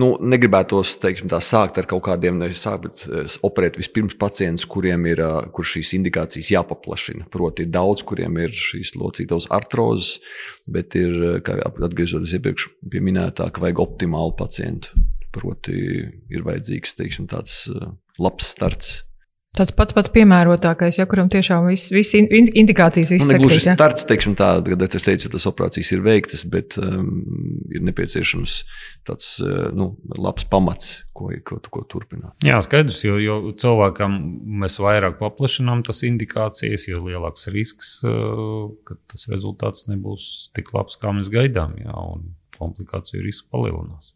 nu, 0.00 0.10
negribētos 0.32 0.94
teiksim, 1.02 1.28
tā, 1.30 1.40
sākt 1.44 1.78
ar 1.80 1.88
kaut 1.90 2.04
kādiem, 2.06 2.38
nevis 2.40 2.62
sākt, 2.64 2.86
bet 2.86 3.02
eh, 3.08 3.36
operēt 3.46 3.78
vispirms 3.80 4.16
pacientus, 4.20 4.66
kuriem 4.70 5.06
ir 5.10 5.22
eh, 5.24 5.36
kur 5.54 5.66
šīs 5.66 5.92
indikācijas 5.98 6.52
jāpaplašina. 6.54 7.26
Proti, 7.32 7.66
ir 7.66 7.74
daudz, 7.74 8.04
kuriem 8.06 8.38
ir 8.42 8.54
šīs 8.56 8.94
locītavas 9.00 9.50
artrozes, 9.56 10.18
bet 10.70 10.96
ir, 10.98 11.16
eh, 11.16 11.38
kā 11.46 11.58
atgriežoties 11.66 12.36
iepriekš 12.38 12.70
minētā, 12.96 13.50
ka 13.50 13.64
vajag 13.64 13.84
optimālu 13.86 14.36
pacientu. 14.38 14.94
Proti, 15.34 15.76
ir 16.30 16.46
vajadzīgs 16.46 16.96
teiksim, 16.98 17.28
tāds 17.30 17.62
labs 18.18 18.50
starts. 18.50 18.96
Tāds 19.58 19.72
pats 19.74 19.90
pats 19.90 20.10
piemērotākais, 20.14 20.94
ja 21.00 21.08
kuram 21.10 21.26
tiešām 21.30 21.64
viss 21.66 21.90
vis 21.90 22.12
indikācijas 22.14 23.10
viss 23.10 23.26
nu, 23.26 23.34
ir. 23.34 23.40
Gluži 23.42 23.64
ja? 23.64 23.74
starts, 23.74 24.04
teiksim 24.06 24.36
tā, 24.38 24.52
kad 24.62 24.84
es 24.86 25.06
teicu, 25.06 25.26
ka 25.26 25.34
tas 25.34 25.46
operācijas 25.50 25.90
ir 25.96 26.04
veiktas, 26.04 26.44
bet 26.52 26.76
um, 26.78 27.08
ir 27.74 27.82
nepieciešams 27.88 28.54
tāds 29.10 29.32
uh, 29.42 29.72
nu, 29.74 29.88
labs 30.22 30.46
pamats, 30.52 30.92
ko, 31.18 31.32
ko, 31.42 31.58
ko 31.66 31.82
turpināt. 31.90 32.36
Jā, 32.46 32.60
skaidrs, 32.62 33.02
jo, 33.02 33.18
jo 33.18 33.40
cilvēkam 33.58 34.14
mēs 34.62 34.78
vairāk 34.84 35.18
paplašinām 35.18 35.82
tas 35.88 36.04
indikācijas, 36.06 36.86
jo 36.92 37.02
lielāks 37.08 37.50
risks, 37.50 37.96
uh, 38.06 38.70
ka 38.86 39.00
tas 39.10 39.26
rezultāts 39.34 39.90
nebūs 39.90 40.30
tik 40.54 40.70
labs, 40.78 40.94
kā 41.02 41.10
mēs 41.16 41.32
gaidām, 41.34 41.74
jā, 41.82 41.98
un 42.14 42.36
komplikāciju 42.54 43.26
risks 43.26 43.50
palielinās. 43.50 44.14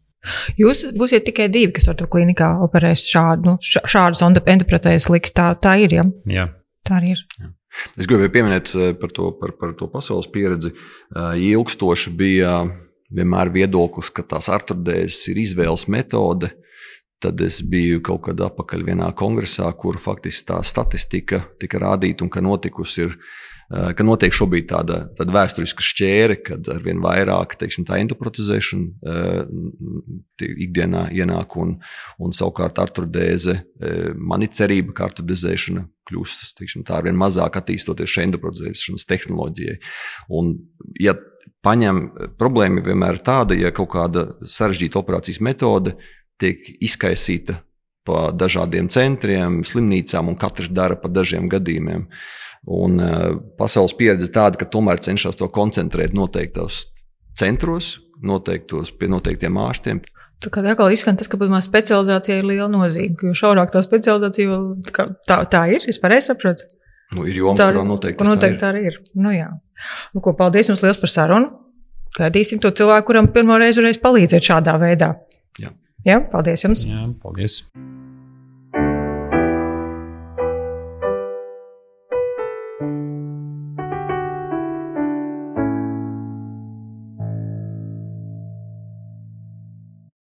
Jūs 0.59 0.85
būsiet 0.97 1.25
tikai 1.27 1.49
divi, 1.53 1.73
kas 1.75 1.89
ar 1.91 1.97
to 1.99 2.07
klinikā 2.11 2.55
operēs 2.65 3.05
šādu, 3.11 3.51
nu, 3.51 3.57
šādu 3.61 4.31
endoprotēzes 4.45 5.09
liks. 5.13 5.35
Tā, 5.35 5.51
tā 5.61 5.77
ir. 5.83 5.99
Ja? 5.99 6.07
Jā. 6.29 6.47
Tā 6.85 6.99
arī 6.99 7.15
ir. 7.15 7.23
Jā. 7.39 7.51
Es 7.99 8.07
gribēju 8.07 8.31
pieminēt 8.31 8.71
eh, 8.75 8.91
par 8.99 9.11
to, 9.15 9.29
par, 9.39 9.55
par 9.59 9.73
to 9.77 9.87
pasaules 9.91 10.29
pieredzi. 10.31 10.71
Eh, 10.71 11.39
ilgstoši 11.51 12.13
bija 12.15 12.59
vienmēr 13.15 13.51
viedoklis, 13.53 14.11
ka 14.15 14.25
tās 14.25 14.49
artrodēzes 14.51 15.31
ir 15.31 15.41
izvēles 15.43 15.87
metode. 15.91 16.51
Tad 17.23 17.39
es 17.41 17.61
biju 17.63 18.01
kaut 18.05 18.25
kad 18.27 18.41
atpakaļ 18.47 18.83
vienā 18.89 19.09
kongresā, 19.17 19.69
kur 19.79 19.99
faktiski 20.01 20.49
tā 20.51 20.59
statistika 20.67 21.45
tika 21.61 21.79
rādīta 21.81 22.25
un 22.25 22.31
ka 22.31 22.43
notikusi 22.43 23.05
ir 23.05 23.15
ka 23.69 24.05
notiek 24.05 24.33
šobrīd 24.35 24.67
tāda, 24.69 24.99
tāda 25.17 25.33
vēsturiska 25.35 25.85
šķēre, 25.85 26.37
kad 26.45 26.69
ar 26.69 26.83
vien 26.85 27.01
vairāk 27.03 27.57
teiksim, 27.59 27.85
tā 27.87 27.97
endoprotezēšana 28.03 29.11
uh, 29.11 29.43
ikdienā 30.45 31.07
ienāk, 31.15 31.57
un, 31.61 31.75
un 32.21 32.35
savukārt 32.35 32.81
artrodēze, 32.83 33.57
uh, 33.57 34.11
man 34.17 34.45
ir 34.45 34.53
cerība, 34.53 34.93
ka 34.97 35.09
artrodēzēšana 35.09 35.87
kļūs 36.05 36.35
teiksim, 36.59 36.85
ar 36.93 37.07
vien 37.07 37.17
mazāk 37.17 37.57
attīstoties 37.57 38.11
šai 38.11 38.27
endoprotezēšanas 38.29 39.07
tehnoloģijai. 39.09 39.79
Un, 40.37 40.53
ja 41.01 41.15
paņem, 41.65 42.03
problēma 42.39 42.83
vienmēr 42.85 43.17
ir 43.17 43.25
tāda, 43.25 43.57
ja 43.57 43.73
kaut 43.75 43.91
kāda 43.95 44.27
sarežģīta 44.45 45.01
operācijas 45.01 45.41
metode 45.43 45.95
tiek 46.41 46.61
izkaisīta 46.83 47.59
pa 48.05 48.29
dažādiem 48.35 48.89
centriem, 48.93 49.63
slimnīcām, 49.65 50.29
un 50.29 50.37
katrs 50.37 50.69
dara 50.69 50.97
pa 50.99 51.09
dažiem 51.09 51.49
gadījumiem. 51.49 52.05
Un 52.65 52.97
uh, 52.97 53.35
pasaules 53.59 53.93
pieredze 53.97 54.31
tāda, 54.33 54.57
ka 54.57 54.65
tomēr 54.65 55.01
cenšas 55.05 55.37
to 55.37 55.47
koncentrēt 55.53 56.15
noteiktos 56.17 56.87
centros, 57.37 57.99
noteiktos 58.25 58.93
pie 58.95 59.09
noteiktiem 59.11 59.59
ārstiem. 59.61 60.01
Tā 60.43 60.51
kā 60.51 60.63
atkal 60.65 60.91
izskan 60.93 61.17
tas, 61.17 61.29
ka 61.31 61.37
specializācija 61.39 62.39
ir 62.39 62.47
liela 62.47 62.67
nozīme, 62.71 63.15
jo 63.21 63.35
šaurāk 63.37 63.71
tā 63.73 63.81
specializācija 63.85 64.49
vēl 64.49 64.65
tā, 64.89 65.07
tā, 65.27 65.37
tā 65.49 65.61
ir. 65.73 65.85
Es 65.89 66.01
pareizi 66.01 66.33
saprotu. 66.33 66.67
Nu, 67.15 67.25
ir 67.29 67.37
joma, 67.37 67.55
kurā 67.55 67.85
noteikti, 67.85 68.25
noteikti 68.25 68.61
tā, 68.61 68.73
ir. 68.75 68.97
tā 68.97 68.99
ir. 68.99 69.21
Nu, 69.21 69.31
jā. 69.33 69.51
nu, 70.13 70.23
ko, 70.25 70.33
paldies 70.37 70.71
jums 70.71 70.83
liels 70.83 70.99
par 71.01 71.13
sarunu. 71.13 71.53
Gaidīsim 72.15 72.61
to 72.63 72.71
cilvēku, 72.75 73.09
kuram 73.11 73.27
pirmo 73.35 73.57
reizi 73.59 73.81
varēs 73.83 73.99
palīdzēt 74.03 74.49
šādā 74.51 74.77
veidā. 74.81 75.13
Jā. 75.61 75.73
Jā, 76.07 76.21
paldies 76.31 76.63
jums. 76.65 76.85
Jā, 76.87 77.03
paldies. 77.21 77.61